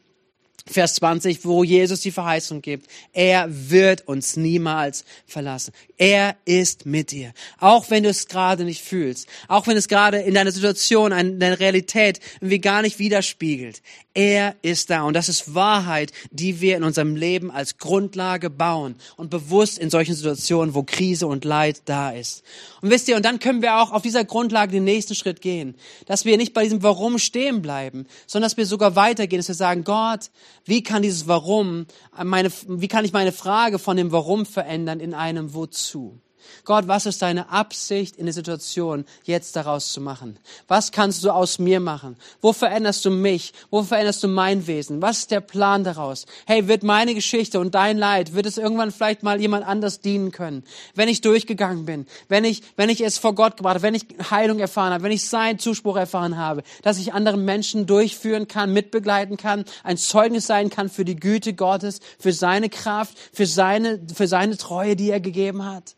Vers 0.69 0.95
20, 0.95 1.45
wo 1.45 1.63
Jesus 1.63 2.01
die 2.01 2.11
Verheißung 2.11 2.61
gibt. 2.61 2.87
Er 3.13 3.47
wird 3.49 4.07
uns 4.07 4.35
niemals 4.35 5.05
verlassen. 5.25 5.73
Er 5.97 6.35
ist 6.45 6.85
mit 6.85 7.11
dir. 7.11 7.33
Auch 7.59 7.89
wenn 7.89 8.03
du 8.03 8.09
es 8.09 8.27
gerade 8.27 8.63
nicht 8.63 8.83
fühlst. 8.83 9.27
Auch 9.47 9.67
wenn 9.67 9.77
es 9.77 9.87
gerade 9.87 10.19
in 10.19 10.33
deiner 10.33 10.51
Situation, 10.51 11.11
in 11.11 11.39
deiner 11.39 11.59
Realität 11.59 12.19
irgendwie 12.39 12.59
gar 12.59 12.81
nicht 12.81 12.99
widerspiegelt. 12.99 13.81
Er 14.13 14.55
ist 14.63 14.89
da. 14.89 15.03
Und 15.03 15.13
das 15.13 15.29
ist 15.29 15.53
Wahrheit, 15.53 16.11
die 16.31 16.59
wir 16.59 16.75
in 16.75 16.83
unserem 16.83 17.15
Leben 17.15 17.51
als 17.51 17.77
Grundlage 17.77 18.49
bauen 18.49 18.95
und 19.15 19.29
bewusst 19.29 19.77
in 19.77 19.91
solchen 19.91 20.15
Situationen, 20.15 20.73
wo 20.73 20.81
Krise 20.83 21.27
und 21.27 21.45
Leid 21.45 21.83
da 21.85 22.09
ist. 22.09 22.43
Und 22.81 22.89
wisst 22.89 23.07
ihr, 23.07 23.15
und 23.15 23.25
dann 23.25 23.37
können 23.37 23.61
wir 23.61 23.77
auch 23.77 23.91
auf 23.91 24.01
dieser 24.01 24.25
Grundlage 24.25 24.71
den 24.71 24.85
nächsten 24.85 25.13
Schritt 25.13 25.41
gehen. 25.41 25.75
Dass 26.07 26.25
wir 26.25 26.37
nicht 26.37 26.53
bei 26.53 26.63
diesem 26.63 26.81
Warum 26.81 27.19
stehen 27.19 27.61
bleiben, 27.61 28.07
sondern 28.25 28.49
dass 28.49 28.57
wir 28.57 28.65
sogar 28.65 28.95
weitergehen, 28.95 29.39
dass 29.39 29.49
wir 29.49 29.55
sagen, 29.55 29.83
Gott, 29.83 30.31
wie 30.67 30.83
kann 30.83 31.01
dieses 31.01 31.27
Warum, 31.27 31.87
meine, 32.23 32.51
wie 32.67 32.87
kann 32.87 33.05
ich 33.05 33.13
meine 33.13 33.31
Frage 33.31 33.79
von 33.79 33.97
dem 33.97 34.11
Warum 34.11 34.45
verändern 34.45 34.99
in 34.99 35.13
einem 35.13 35.53
Wozu? 35.53 36.21
Gott, 36.65 36.87
was 36.87 37.05
ist 37.05 37.21
deine 37.21 37.49
Absicht 37.49 38.17
in 38.17 38.25
der 38.25 38.33
Situation, 38.33 39.05
jetzt 39.23 39.55
daraus 39.55 39.91
zu 39.91 40.01
machen? 40.01 40.37
Was 40.67 40.91
kannst 40.91 41.23
du 41.23 41.31
aus 41.31 41.59
mir 41.59 41.79
machen? 41.79 42.17
Wo 42.41 42.53
veränderst 42.53 43.05
du 43.05 43.11
mich? 43.11 43.53
Wo 43.69 43.83
veränderst 43.83 44.23
du 44.23 44.27
mein 44.27 44.67
Wesen? 44.67 45.01
Was 45.01 45.19
ist 45.19 45.31
der 45.31 45.41
Plan 45.41 45.83
daraus? 45.83 46.25
Hey, 46.45 46.67
wird 46.67 46.83
meine 46.83 47.13
Geschichte 47.13 47.59
und 47.59 47.75
dein 47.75 47.97
Leid, 47.97 48.33
wird 48.33 48.45
es 48.45 48.57
irgendwann 48.57 48.91
vielleicht 48.91 49.23
mal 49.23 49.39
jemand 49.39 49.67
anders 49.67 50.01
dienen 50.01 50.31
können? 50.31 50.63
Wenn 50.95 51.09
ich 51.09 51.21
durchgegangen 51.21 51.85
bin, 51.85 52.05
wenn 52.27 52.45
ich, 52.45 52.63
wenn 52.75 52.89
ich 52.89 53.01
es 53.01 53.17
vor 53.17 53.35
Gott 53.35 53.57
gebracht 53.57 53.75
habe, 53.75 53.83
wenn 53.83 53.95
ich 53.95 54.05
Heilung 54.31 54.59
erfahren 54.59 54.93
habe, 54.93 55.03
wenn 55.03 55.11
ich 55.11 55.27
seinen 55.27 55.59
Zuspruch 55.59 55.97
erfahren 55.97 56.37
habe, 56.37 56.63
dass 56.81 56.97
ich 56.97 57.13
anderen 57.13 57.45
Menschen 57.45 57.85
durchführen 57.85 58.47
kann, 58.47 58.73
mitbegleiten 58.73 59.37
kann, 59.37 59.65
ein 59.83 59.97
Zeugnis 59.97 60.47
sein 60.47 60.69
kann 60.69 60.89
für 60.89 61.05
die 61.05 61.15
Güte 61.15 61.53
Gottes, 61.53 61.99
für 62.19 62.33
seine 62.33 62.69
Kraft, 62.69 63.17
für 63.33 63.45
seine, 63.45 63.99
für 64.13 64.27
seine 64.27 64.57
Treue, 64.57 64.95
die 64.95 65.09
er 65.09 65.19
gegeben 65.19 65.65
hat. 65.65 65.96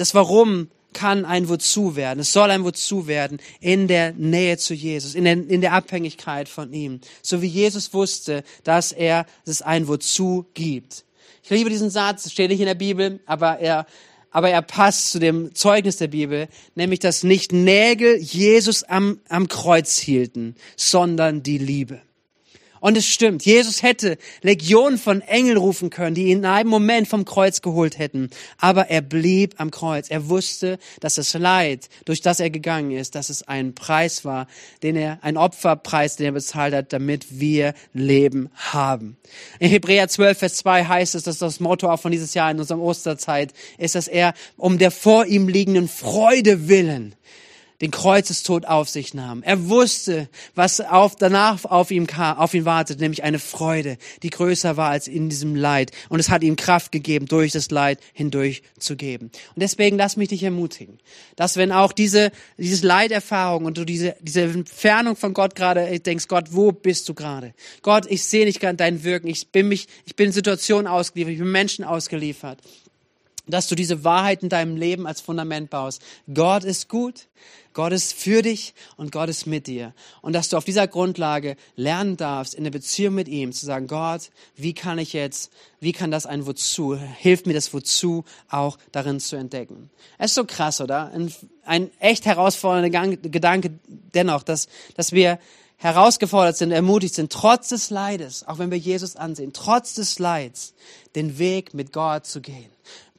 Das 0.00 0.14
Warum 0.14 0.68
kann 0.94 1.26
ein 1.26 1.50
Wozu 1.50 1.94
werden. 1.94 2.20
Es 2.20 2.32
soll 2.32 2.50
ein 2.50 2.64
Wozu 2.64 3.06
werden 3.06 3.38
in 3.60 3.86
der 3.86 4.14
Nähe 4.14 4.56
zu 4.56 4.72
Jesus, 4.72 5.14
in 5.14 5.24
der, 5.24 5.34
in 5.34 5.60
der 5.60 5.74
Abhängigkeit 5.74 6.48
von 6.48 6.72
ihm. 6.72 7.02
So 7.20 7.42
wie 7.42 7.46
Jesus 7.46 7.92
wusste, 7.92 8.42
dass 8.64 8.92
er 8.92 9.26
es 9.44 9.60
ein 9.60 9.88
Wozu 9.88 10.46
gibt. 10.54 11.04
Ich 11.42 11.50
liebe 11.50 11.68
diesen 11.68 11.90
Satz, 11.90 12.30
steht 12.30 12.48
nicht 12.48 12.60
in 12.60 12.66
der 12.66 12.74
Bibel, 12.76 13.20
aber 13.26 13.58
er, 13.58 13.84
aber 14.30 14.48
er 14.48 14.62
passt 14.62 15.12
zu 15.12 15.18
dem 15.18 15.54
Zeugnis 15.54 15.98
der 15.98 16.08
Bibel, 16.08 16.48
nämlich 16.74 17.00
dass 17.00 17.22
nicht 17.22 17.52
Nägel 17.52 18.16
Jesus 18.16 18.84
am, 18.84 19.20
am 19.28 19.48
Kreuz 19.48 19.98
hielten, 19.98 20.54
sondern 20.76 21.42
die 21.42 21.58
Liebe. 21.58 22.00
Und 22.80 22.96
es 22.96 23.06
stimmt, 23.06 23.44
Jesus 23.44 23.82
hätte 23.82 24.16
Legionen 24.40 24.98
von 24.98 25.20
Engeln 25.20 25.58
rufen 25.58 25.90
können, 25.90 26.14
die 26.14 26.26
ihn 26.26 26.38
in 26.38 26.46
einem 26.46 26.70
Moment 26.70 27.08
vom 27.08 27.26
Kreuz 27.26 27.60
geholt 27.60 27.98
hätten. 27.98 28.30
Aber 28.58 28.88
er 28.88 29.02
blieb 29.02 29.54
am 29.58 29.70
Kreuz. 29.70 30.10
Er 30.10 30.28
wusste, 30.30 30.78
dass 31.00 31.16
das 31.16 31.34
Leid, 31.34 31.88
durch 32.06 32.22
das 32.22 32.40
er 32.40 32.50
gegangen 32.50 32.90
ist, 32.90 33.14
dass 33.14 33.28
es 33.28 33.46
ein 33.46 33.74
Preis 33.74 34.24
war, 34.24 34.46
den 34.82 34.96
er, 34.96 35.18
ein 35.22 35.36
Opferpreis, 35.36 36.16
den 36.16 36.26
er 36.26 36.32
bezahlt 36.32 36.74
hat, 36.74 36.92
damit 36.92 37.26
wir 37.38 37.74
Leben 37.92 38.48
haben. 38.54 39.16
In 39.58 39.70
Hebräer 39.70 40.08
12, 40.08 40.38
Vers 40.38 40.56
2 40.56 40.84
heißt 40.84 41.14
es, 41.14 41.24
dass 41.24 41.38
das 41.38 41.60
Motto 41.60 41.90
auch 41.90 42.00
von 42.00 42.12
dieses 42.12 42.34
Jahr 42.34 42.50
in 42.50 42.58
unserem 42.58 42.80
Osterzeit 42.80 43.52
ist, 43.76 43.94
dass 43.94 44.08
er 44.08 44.32
um 44.56 44.78
der 44.78 44.90
vor 44.90 45.26
ihm 45.26 45.48
liegenden 45.48 45.88
Freude 45.88 46.68
willen 46.68 47.14
den 47.80 47.90
Kreuzestod 47.90 48.66
auf 48.66 48.88
sich 48.88 49.14
nahm. 49.14 49.42
Er 49.42 49.68
wusste, 49.68 50.28
was 50.54 50.80
auf, 50.80 51.16
danach 51.16 51.64
auf 51.64 51.90
ihm 51.90 52.06
kam, 52.06 52.36
auf 52.36 52.54
ihn 52.54 52.64
wartet, 52.64 53.00
nämlich 53.00 53.22
eine 53.22 53.38
Freude, 53.38 53.96
die 54.22 54.30
größer 54.30 54.76
war 54.76 54.90
als 54.90 55.08
in 55.08 55.28
diesem 55.28 55.54
Leid. 55.54 55.92
Und 56.08 56.20
es 56.20 56.28
hat 56.28 56.42
ihm 56.42 56.56
Kraft 56.56 56.92
gegeben, 56.92 57.26
durch 57.26 57.52
das 57.52 57.70
Leid 57.70 57.98
hindurch 58.12 58.62
zu 58.78 58.96
geben. 58.96 59.26
Und 59.54 59.62
deswegen 59.62 59.96
lass 59.96 60.16
mich 60.16 60.28
dich 60.28 60.42
ermutigen, 60.42 60.98
dass 61.36 61.56
wenn 61.56 61.72
auch 61.72 61.92
diese, 61.92 62.32
dieses 62.58 62.82
Leiderfahrung 62.82 63.64
und 63.64 63.78
du 63.78 63.84
diese, 63.84 64.16
diese 64.20 64.42
Entfernung 64.42 65.16
von 65.16 65.32
Gott 65.32 65.54
gerade 65.54 65.98
denkst, 66.00 66.28
Gott, 66.28 66.48
wo 66.50 66.72
bist 66.72 67.08
du 67.08 67.14
gerade? 67.14 67.54
Gott, 67.82 68.06
ich 68.08 68.24
sehe 68.24 68.44
nicht 68.44 68.60
gerade 68.60 68.76
dein 68.76 69.04
Wirken. 69.04 69.28
Ich 69.28 69.50
bin 69.50 69.68
mich, 69.68 69.88
ich 70.04 70.16
bin 70.16 70.32
Situationen 70.32 70.86
ausgeliefert, 70.86 71.32
ich 71.32 71.38
bin 71.38 71.50
Menschen 71.50 71.84
ausgeliefert 71.84 72.58
dass 73.50 73.68
du 73.68 73.74
diese 73.74 74.04
Wahrheit 74.04 74.42
in 74.42 74.48
deinem 74.48 74.76
Leben 74.76 75.06
als 75.06 75.20
Fundament 75.20 75.70
baust. 75.70 76.02
Gott 76.32 76.64
ist 76.64 76.88
gut, 76.88 77.28
Gott 77.72 77.92
ist 77.92 78.12
für 78.12 78.42
dich 78.42 78.74
und 78.96 79.12
Gott 79.12 79.28
ist 79.28 79.46
mit 79.46 79.66
dir. 79.66 79.94
Und 80.22 80.32
dass 80.32 80.48
du 80.48 80.56
auf 80.56 80.64
dieser 80.64 80.88
Grundlage 80.88 81.56
lernen 81.76 82.16
darfst, 82.16 82.54
in 82.54 82.64
der 82.64 82.70
Beziehung 82.70 83.14
mit 83.14 83.28
ihm 83.28 83.52
zu 83.52 83.64
sagen, 83.64 83.86
Gott, 83.86 84.30
wie 84.56 84.74
kann 84.74 84.98
ich 84.98 85.12
jetzt, 85.12 85.52
wie 85.78 85.92
kann 85.92 86.10
das 86.10 86.26
ein 86.26 86.46
Wozu, 86.46 86.96
hilft 86.96 87.46
mir 87.46 87.54
das 87.54 87.72
Wozu 87.72 88.24
auch 88.48 88.76
darin 88.90 89.20
zu 89.20 89.36
entdecken. 89.36 89.90
Es 90.18 90.32
ist 90.32 90.34
so 90.34 90.44
krass, 90.44 90.80
oder? 90.80 91.12
Ein, 91.12 91.32
ein 91.64 91.90
echt 92.00 92.26
herausfordernder 92.26 93.16
Gedanke 93.16 93.78
dennoch, 93.86 94.42
dass, 94.42 94.66
dass 94.96 95.12
wir 95.12 95.38
herausgefordert 95.76 96.56
sind, 96.56 96.72
ermutigt 96.72 97.14
sind, 97.14 97.32
trotz 97.32 97.68
des 97.68 97.88
Leides, 97.88 98.46
auch 98.46 98.58
wenn 98.58 98.70
wir 98.70 98.78
Jesus 98.78 99.16
ansehen, 99.16 99.52
trotz 99.54 99.94
des 99.94 100.18
Leids, 100.18 100.74
den 101.14 101.38
Weg 101.38 101.72
mit 101.72 101.92
Gott 101.92 102.26
zu 102.26 102.40
gehen 102.40 102.68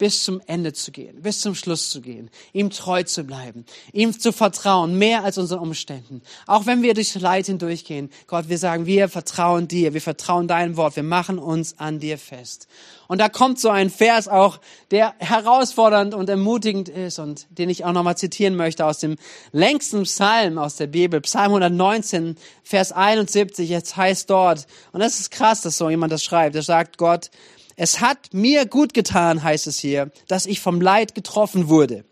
bis 0.02 0.24
zum 0.24 0.42
Ende 0.48 0.74
zu 0.74 0.92
gehen, 0.92 1.22
bis 1.22 1.42
zum 1.42 1.54
Schluss 1.54 1.92
zu 1.92 2.02
gehen, 2.02 2.32
ihm 2.54 2.72
treu 2.72 3.04
zu 3.04 3.24
bleiben, 3.24 3.66
ihm 3.94 4.20
zu 4.20 4.32
vertrauen, 4.34 4.98
mehr 4.98 5.24
als 5.24 5.38
unseren 5.38 5.60
Umständen. 5.60 6.24
Auch 6.48 6.66
wenn 6.66 6.82
wir 6.82 6.96
durch 6.96 7.14
Leid 7.14 7.46
hindurchgehen, 7.46 8.10
Gott, 8.26 8.50
wir 8.50 8.58
sagen, 8.58 8.88
wir 8.88 9.10
vertrauen 9.10 9.68
dir, 9.68 9.94
wir 9.94 10.02
vertrauen 10.02 10.48
deinem 10.48 10.76
Wort, 10.76 10.96
wir 10.96 11.04
machen 11.04 11.38
uns 11.38 11.78
an 11.78 12.00
dir 12.00 12.18
fest. 12.18 12.68
Und 13.08 13.20
da 13.20 13.30
kommt 13.30 13.60
so 13.60 13.70
ein 13.70 13.92
Vers 13.92 14.28
auch, 14.28 14.60
der 14.90 15.14
herausfordernd 15.20 16.16
und 16.16 16.30
ermutigend 16.30 16.90
ist 16.90 17.20
und 17.20 17.46
den 17.52 17.70
ich 17.70 17.86
auch 17.86 17.92
nochmal 17.92 18.18
zitieren 18.18 18.56
möchte 18.56 18.86
aus 18.88 19.00
dem 19.00 19.18
längsten 19.52 20.02
Psalm 20.04 20.58
aus 20.58 20.78
der 20.78 20.88
Bibel, 20.88 21.22
Psalm 21.22 21.52
119, 21.52 22.38
Vers 22.64 22.92
71, 22.92 23.70
jetzt 23.70 23.98
heißt 23.98 24.30
dort, 24.32 24.66
und 24.94 25.02
das 25.02 25.20
ist 25.20 25.30
krass, 25.30 25.62
dass 25.62 25.78
so 25.78 25.92
jemand 25.92 26.12
das 26.12 26.24
schreibt, 26.24 26.56
da 26.56 26.64
sagt 26.64 26.98
Gott, 26.98 27.30
es 27.76 28.00
hat 28.00 28.34
mir 28.34 28.66
gut 28.66 28.94
getan, 28.94 29.44
heißt 29.44 29.68
es 29.68 29.80
hier, 29.80 30.12
dass 30.28 30.46
ich 30.46 30.60
vom 30.60 30.82
Leid 30.82 31.16
getroffen 31.16 31.70
wurde. 31.70 32.06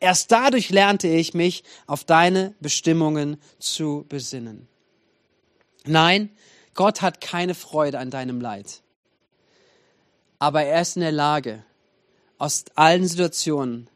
Erst 0.00 0.32
dadurch 0.32 0.70
lernte 0.70 1.08
ich 1.08 1.34
mich 1.34 1.64
auf 1.86 2.04
deine 2.04 2.54
Bestimmungen 2.60 3.38
zu 3.58 4.04
besinnen. 4.08 4.68
Nein, 5.86 6.30
Gott 6.74 7.02
hat 7.02 7.20
keine 7.20 7.54
Freude 7.54 7.98
an 7.98 8.10
deinem 8.10 8.40
Leid. 8.40 8.82
Aber 10.38 10.64
er 10.64 10.82
ist 10.82 10.96
in 10.96 11.02
der 11.02 11.12
Lage, 11.12 11.64
aus 12.38 12.64
allen 12.74 13.06
Situationen 13.06 13.88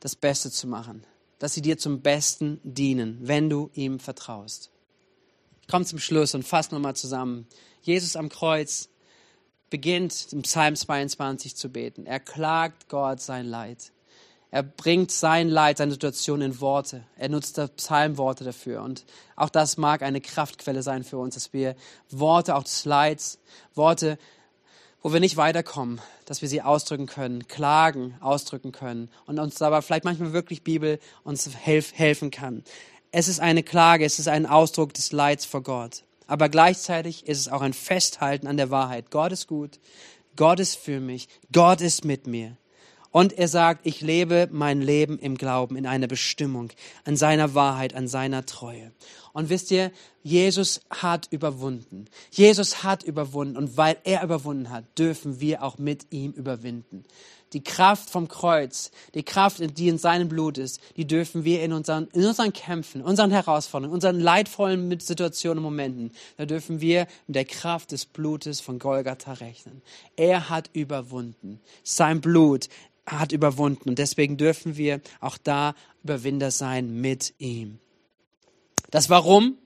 das 0.00 0.16
Beste 0.16 0.50
zu 0.50 0.66
machen, 0.66 1.04
dass 1.38 1.54
sie 1.54 1.62
dir 1.62 1.76
zum 1.76 2.00
Besten 2.00 2.60
dienen, 2.62 3.18
wenn 3.22 3.50
du 3.50 3.70
ihm 3.74 3.98
vertraust. 3.98 4.70
Ich 5.62 5.68
komme 5.68 5.84
zum 5.84 5.98
Schluss 5.98 6.34
und 6.34 6.44
fasse 6.44 6.74
nochmal 6.74 6.94
zusammen. 6.94 7.46
Jesus 7.82 8.16
am 8.16 8.28
Kreuz 8.28 8.88
beginnt 9.74 10.28
im 10.30 10.42
Psalm 10.42 10.76
22 10.76 11.56
zu 11.56 11.68
beten. 11.68 12.06
Er 12.06 12.20
klagt 12.20 12.88
Gott 12.88 13.20
sein 13.20 13.44
Leid. 13.44 13.90
Er 14.52 14.62
bringt 14.62 15.10
sein 15.10 15.48
Leid, 15.48 15.78
seine 15.78 15.90
Situation 15.90 16.42
in 16.42 16.60
Worte. 16.60 17.02
Er 17.16 17.28
nutzt 17.28 17.60
Psalmworte 17.76 18.44
dafür. 18.44 18.84
Und 18.84 19.04
auch 19.34 19.48
das 19.48 19.76
mag 19.76 20.02
eine 20.02 20.20
Kraftquelle 20.20 20.84
sein 20.84 21.02
für 21.02 21.18
uns, 21.18 21.34
dass 21.34 21.52
wir 21.52 21.74
Worte 22.08 22.54
auch 22.54 22.62
des 22.62 22.84
Leids, 22.84 23.40
Worte, 23.74 24.16
wo 25.02 25.12
wir 25.12 25.18
nicht 25.18 25.36
weiterkommen, 25.36 26.00
dass 26.24 26.40
wir 26.40 26.48
sie 26.48 26.62
ausdrücken 26.62 27.06
können, 27.06 27.48
klagen, 27.48 28.16
ausdrücken 28.20 28.70
können 28.70 29.10
und 29.26 29.40
uns 29.40 29.56
dabei 29.56 29.82
vielleicht 29.82 30.04
manchmal 30.04 30.32
wirklich 30.32 30.62
Bibel 30.62 31.00
uns 31.24 31.50
helfen 31.52 32.30
kann. 32.30 32.62
Es 33.10 33.26
ist 33.26 33.40
eine 33.40 33.64
Klage, 33.64 34.04
es 34.04 34.20
ist 34.20 34.28
ein 34.28 34.46
Ausdruck 34.46 34.94
des 34.94 35.10
Leids 35.10 35.44
vor 35.44 35.64
Gott. 35.64 36.04
Aber 36.26 36.48
gleichzeitig 36.48 37.26
ist 37.26 37.38
es 37.38 37.48
auch 37.48 37.60
ein 37.60 37.72
Festhalten 37.72 38.46
an 38.46 38.56
der 38.56 38.70
Wahrheit. 38.70 39.10
Gott 39.10 39.32
ist 39.32 39.46
gut, 39.46 39.78
Gott 40.36 40.60
ist 40.60 40.76
für 40.76 41.00
mich, 41.00 41.28
Gott 41.52 41.80
ist 41.80 42.04
mit 42.04 42.26
mir. 42.26 42.56
Und 43.10 43.32
er 43.32 43.46
sagt, 43.46 43.86
ich 43.86 44.00
lebe 44.00 44.48
mein 44.50 44.80
Leben 44.82 45.20
im 45.20 45.36
Glauben, 45.36 45.76
in 45.76 45.86
einer 45.86 46.08
Bestimmung, 46.08 46.72
an 47.04 47.16
seiner 47.16 47.54
Wahrheit, 47.54 47.94
an 47.94 48.08
seiner 48.08 48.44
Treue. 48.44 48.90
Und 49.34 49.50
wisst 49.50 49.70
ihr, 49.70 49.92
Jesus 50.22 50.80
hat 50.88 51.28
überwunden. 51.30 52.06
Jesus 52.30 52.82
hat 52.82 53.02
überwunden. 53.02 53.58
Und 53.58 53.76
weil 53.76 53.98
er 54.04 54.22
überwunden 54.22 54.70
hat, 54.70 54.84
dürfen 54.98 55.40
wir 55.40 55.62
auch 55.62 55.76
mit 55.76 56.06
ihm 56.10 56.32
überwinden 56.32 57.04
die 57.54 57.62
Kraft 57.62 58.10
vom 58.10 58.28
Kreuz, 58.28 58.90
die 59.14 59.22
Kraft, 59.22 59.62
die 59.78 59.88
in 59.88 59.96
seinem 59.96 60.28
Blut 60.28 60.58
ist, 60.58 60.80
die 60.96 61.06
dürfen 61.06 61.44
wir 61.44 61.62
in 61.62 61.72
unseren, 61.72 62.08
in 62.12 62.24
unseren 62.26 62.52
Kämpfen, 62.52 63.00
unseren 63.00 63.30
Herausforderungen, 63.30 63.94
unseren 63.94 64.20
leidvollen 64.20 64.98
Situationen 64.98 65.58
und 65.58 65.64
Momenten, 65.64 66.10
da 66.36 66.46
dürfen 66.46 66.80
wir 66.80 67.06
mit 67.26 67.36
der 67.36 67.44
Kraft 67.44 67.92
des 67.92 68.04
Blutes 68.04 68.60
von 68.60 68.78
Golgatha 68.78 69.34
rechnen. 69.34 69.82
Er 70.16 70.50
hat 70.50 70.68
überwunden. 70.72 71.60
Sein 71.84 72.20
Blut 72.20 72.68
hat 73.06 73.32
überwunden 73.32 73.90
und 73.90 73.98
deswegen 73.98 74.36
dürfen 74.36 74.76
wir 74.76 75.00
auch 75.20 75.38
da 75.38 75.74
Überwinder 76.02 76.50
sein 76.50 77.00
mit 77.00 77.34
ihm. 77.38 77.78
Das 78.94 79.10
Warum, 79.10 79.46
und 79.46 79.58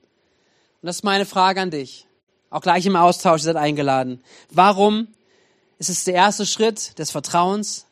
das 0.81 0.95
ist 0.95 1.03
meine 1.03 1.27
Frage 1.27 1.61
an 1.61 1.69
dich. 1.69 2.07
Auch 2.49 2.61
gleich 2.61 2.83
im 2.87 2.95
Austausch 2.95 3.43
seid 3.43 3.57
eingeladen. 3.57 4.23
Warum? 4.49 5.07
Ist 5.77 5.91
es 5.91 6.03
der 6.03 6.15
erste 6.15 6.47
Schritt 6.47 6.97
des 6.97 7.11
Vertrauens 7.11 7.85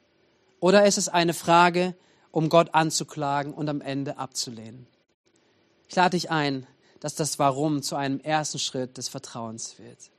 oder 0.60 0.88
ist 0.88 0.97
es 0.97 1.10
eine 1.10 1.36
Frage, 1.36 1.95
um 2.32 2.50
Gott 2.50 2.73
anzuklagen 2.73 3.54
und 3.54 3.69
am 3.69 3.82
Ende 3.82 4.17
abzulehnen? 4.17 4.88
Ich 5.88 5.95
lade 5.95 6.17
dich 6.17 6.32
ein, 6.32 6.65
dass 7.02 7.13
das 7.13 7.38
Warum 7.38 7.84
zu 7.84 7.95
einem 7.95 8.19
ersten 8.19 8.58
Schritt 8.58 8.97
des 8.97 9.08
Vertrauens 9.08 9.78
wird 9.78 10.10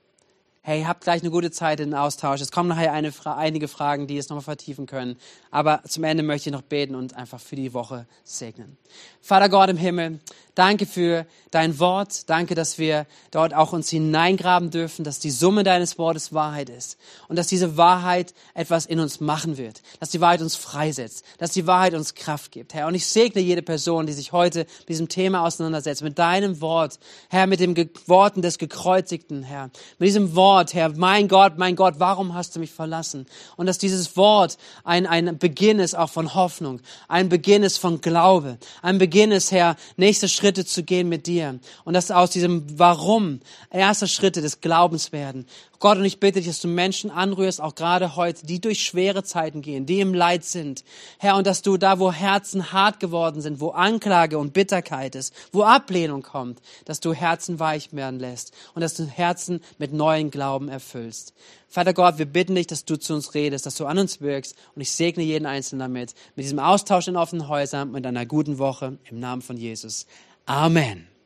hey, 0.68 0.82
habt 0.82 1.04
gleich 1.04 1.22
eine 1.22 1.30
gute 1.30 1.50
Zeit 1.50 1.80
in 1.80 1.92
den 1.92 1.98
Austausch. 1.98 2.42
Es 2.42 2.52
kommen 2.52 2.68
nachher 2.68 2.92
eine, 2.92 3.10
einige 3.24 3.68
Fragen, 3.68 4.06
die 4.06 4.18
es 4.18 4.28
nochmal 4.28 4.44
vertiefen 4.44 4.84
können. 4.84 5.16
Aber 5.50 5.80
zum 5.88 6.04
Ende 6.04 6.22
möchte 6.22 6.50
ich 6.50 6.52
noch 6.52 6.60
beten 6.60 6.94
und 6.94 7.16
einfach 7.16 7.40
für 7.40 7.56
die 7.56 7.72
Woche 7.72 8.06
segnen. 8.22 8.76
Vater 9.22 9.48
Gott 9.48 9.70
im 9.70 9.78
Himmel, 9.78 10.20
danke 10.58 10.86
für 10.86 11.24
dein 11.50 11.78
Wort. 11.78 12.28
Danke, 12.28 12.54
dass 12.54 12.78
wir 12.78 13.06
dort 13.30 13.54
auch 13.54 13.72
uns 13.72 13.88
hineingraben 13.88 14.70
dürfen, 14.70 15.04
dass 15.04 15.18
die 15.18 15.30
Summe 15.30 15.62
deines 15.62 15.98
Wortes 15.98 16.32
Wahrheit 16.32 16.68
ist. 16.68 16.98
Und 17.28 17.36
dass 17.36 17.46
diese 17.46 17.76
Wahrheit 17.76 18.34
etwas 18.54 18.86
in 18.86 19.00
uns 19.00 19.20
machen 19.20 19.56
wird. 19.56 19.82
Dass 20.00 20.10
die 20.10 20.20
Wahrheit 20.20 20.42
uns 20.42 20.56
freisetzt. 20.56 21.24
Dass 21.38 21.52
die 21.52 21.66
Wahrheit 21.66 21.94
uns 21.94 22.14
Kraft 22.14 22.52
gibt, 22.52 22.74
Herr. 22.74 22.86
Und 22.86 22.94
ich 22.94 23.06
segne 23.06 23.40
jede 23.40 23.62
Person, 23.62 24.06
die 24.06 24.12
sich 24.12 24.32
heute 24.32 24.66
mit 24.80 24.88
diesem 24.88 25.08
Thema 25.08 25.44
auseinandersetzt. 25.44 26.02
Mit 26.02 26.18
deinem 26.18 26.60
Wort, 26.60 26.98
Herr, 27.28 27.46
mit 27.46 27.60
den 27.60 27.90
Worten 28.06 28.42
des 28.42 28.58
Gekreuzigten, 28.58 29.42
Herr. 29.42 29.70
Mit 29.98 30.08
diesem 30.08 30.34
Wort, 30.34 30.74
Herr, 30.74 30.90
mein 30.90 31.28
Gott, 31.28 31.56
mein 31.56 31.76
Gott, 31.76 31.94
warum 31.98 32.34
hast 32.34 32.56
du 32.56 32.60
mich 32.60 32.72
verlassen? 32.72 33.26
Und 33.56 33.66
dass 33.66 33.78
dieses 33.78 34.16
Wort 34.16 34.58
ein, 34.84 35.06
ein 35.06 35.38
Beginn 35.38 35.78
ist 35.78 35.96
auch 35.96 36.10
von 36.10 36.34
Hoffnung, 36.34 36.80
ein 37.06 37.28
Beginn 37.28 37.62
ist 37.62 37.78
von 37.78 38.00
Glaube, 38.00 38.58
ein 38.82 38.98
Beginn 38.98 39.30
ist, 39.30 39.52
Herr, 39.52 39.76
nächste 39.96 40.28
Schritte 40.48 40.64
zu 40.64 40.82
gehen 40.82 41.10
mit 41.10 41.26
dir. 41.26 41.58
Und 41.84 41.92
dass 41.92 42.10
aus 42.10 42.30
diesem 42.30 42.64
Warum 42.78 43.40
erste 43.70 44.08
Schritte 44.08 44.40
des 44.40 44.62
Glaubens 44.62 45.12
werden. 45.12 45.44
Gott, 45.80 45.98
und 45.98 46.04
ich 46.04 46.18
bitte 46.18 46.40
dich, 46.40 46.48
dass 46.48 46.60
du 46.60 46.66
Menschen 46.66 47.10
anrührst, 47.10 47.60
auch 47.60 47.76
gerade 47.76 48.16
heute, 48.16 48.44
die 48.44 48.60
durch 48.60 48.84
schwere 48.84 49.22
Zeiten 49.22 49.62
gehen, 49.62 49.86
die 49.86 50.00
im 50.00 50.12
Leid 50.12 50.44
sind. 50.44 50.82
Herr, 51.18 51.36
und 51.36 51.46
dass 51.46 51.62
du 51.62 51.76
da, 51.76 52.00
wo 52.00 52.10
Herzen 52.10 52.72
hart 52.72 52.98
geworden 52.98 53.40
sind, 53.40 53.60
wo 53.60 53.70
Anklage 53.70 54.38
und 54.38 54.52
Bitterkeit 54.52 55.14
ist, 55.14 55.32
wo 55.52 55.62
Ablehnung 55.62 56.22
kommt, 56.22 56.60
dass 56.84 56.98
du 56.98 57.12
Herzen 57.14 57.60
weich 57.60 57.92
werden 57.92 58.18
lässt 58.18 58.52
und 58.74 58.82
dass 58.82 58.94
du 58.94 59.04
Herzen 59.04 59.60
mit 59.78 59.92
neuen 59.92 60.32
Glauben 60.32 60.68
erfüllst. 60.68 61.32
Vater 61.68 61.94
Gott, 61.94 62.18
wir 62.18 62.26
bitten 62.26 62.56
dich, 62.56 62.66
dass 62.66 62.84
du 62.84 62.98
zu 62.98 63.14
uns 63.14 63.34
redest, 63.34 63.64
dass 63.64 63.76
du 63.76 63.86
an 63.86 63.98
uns 63.98 64.20
wirkst 64.20 64.56
und 64.74 64.82
ich 64.82 64.90
segne 64.90 65.22
jeden 65.22 65.46
Einzelnen 65.46 65.80
damit, 65.80 66.14
mit 66.34 66.44
diesem 66.44 66.58
Austausch 66.58 67.06
in 67.06 67.16
offenen 67.16 67.46
Häusern, 67.46 67.92
mit 67.92 68.04
einer 68.04 68.26
guten 68.26 68.58
Woche 68.58 68.98
im 69.04 69.20
Namen 69.20 69.42
von 69.42 69.56
Jesus. 69.56 70.06
Amen. 70.44 71.17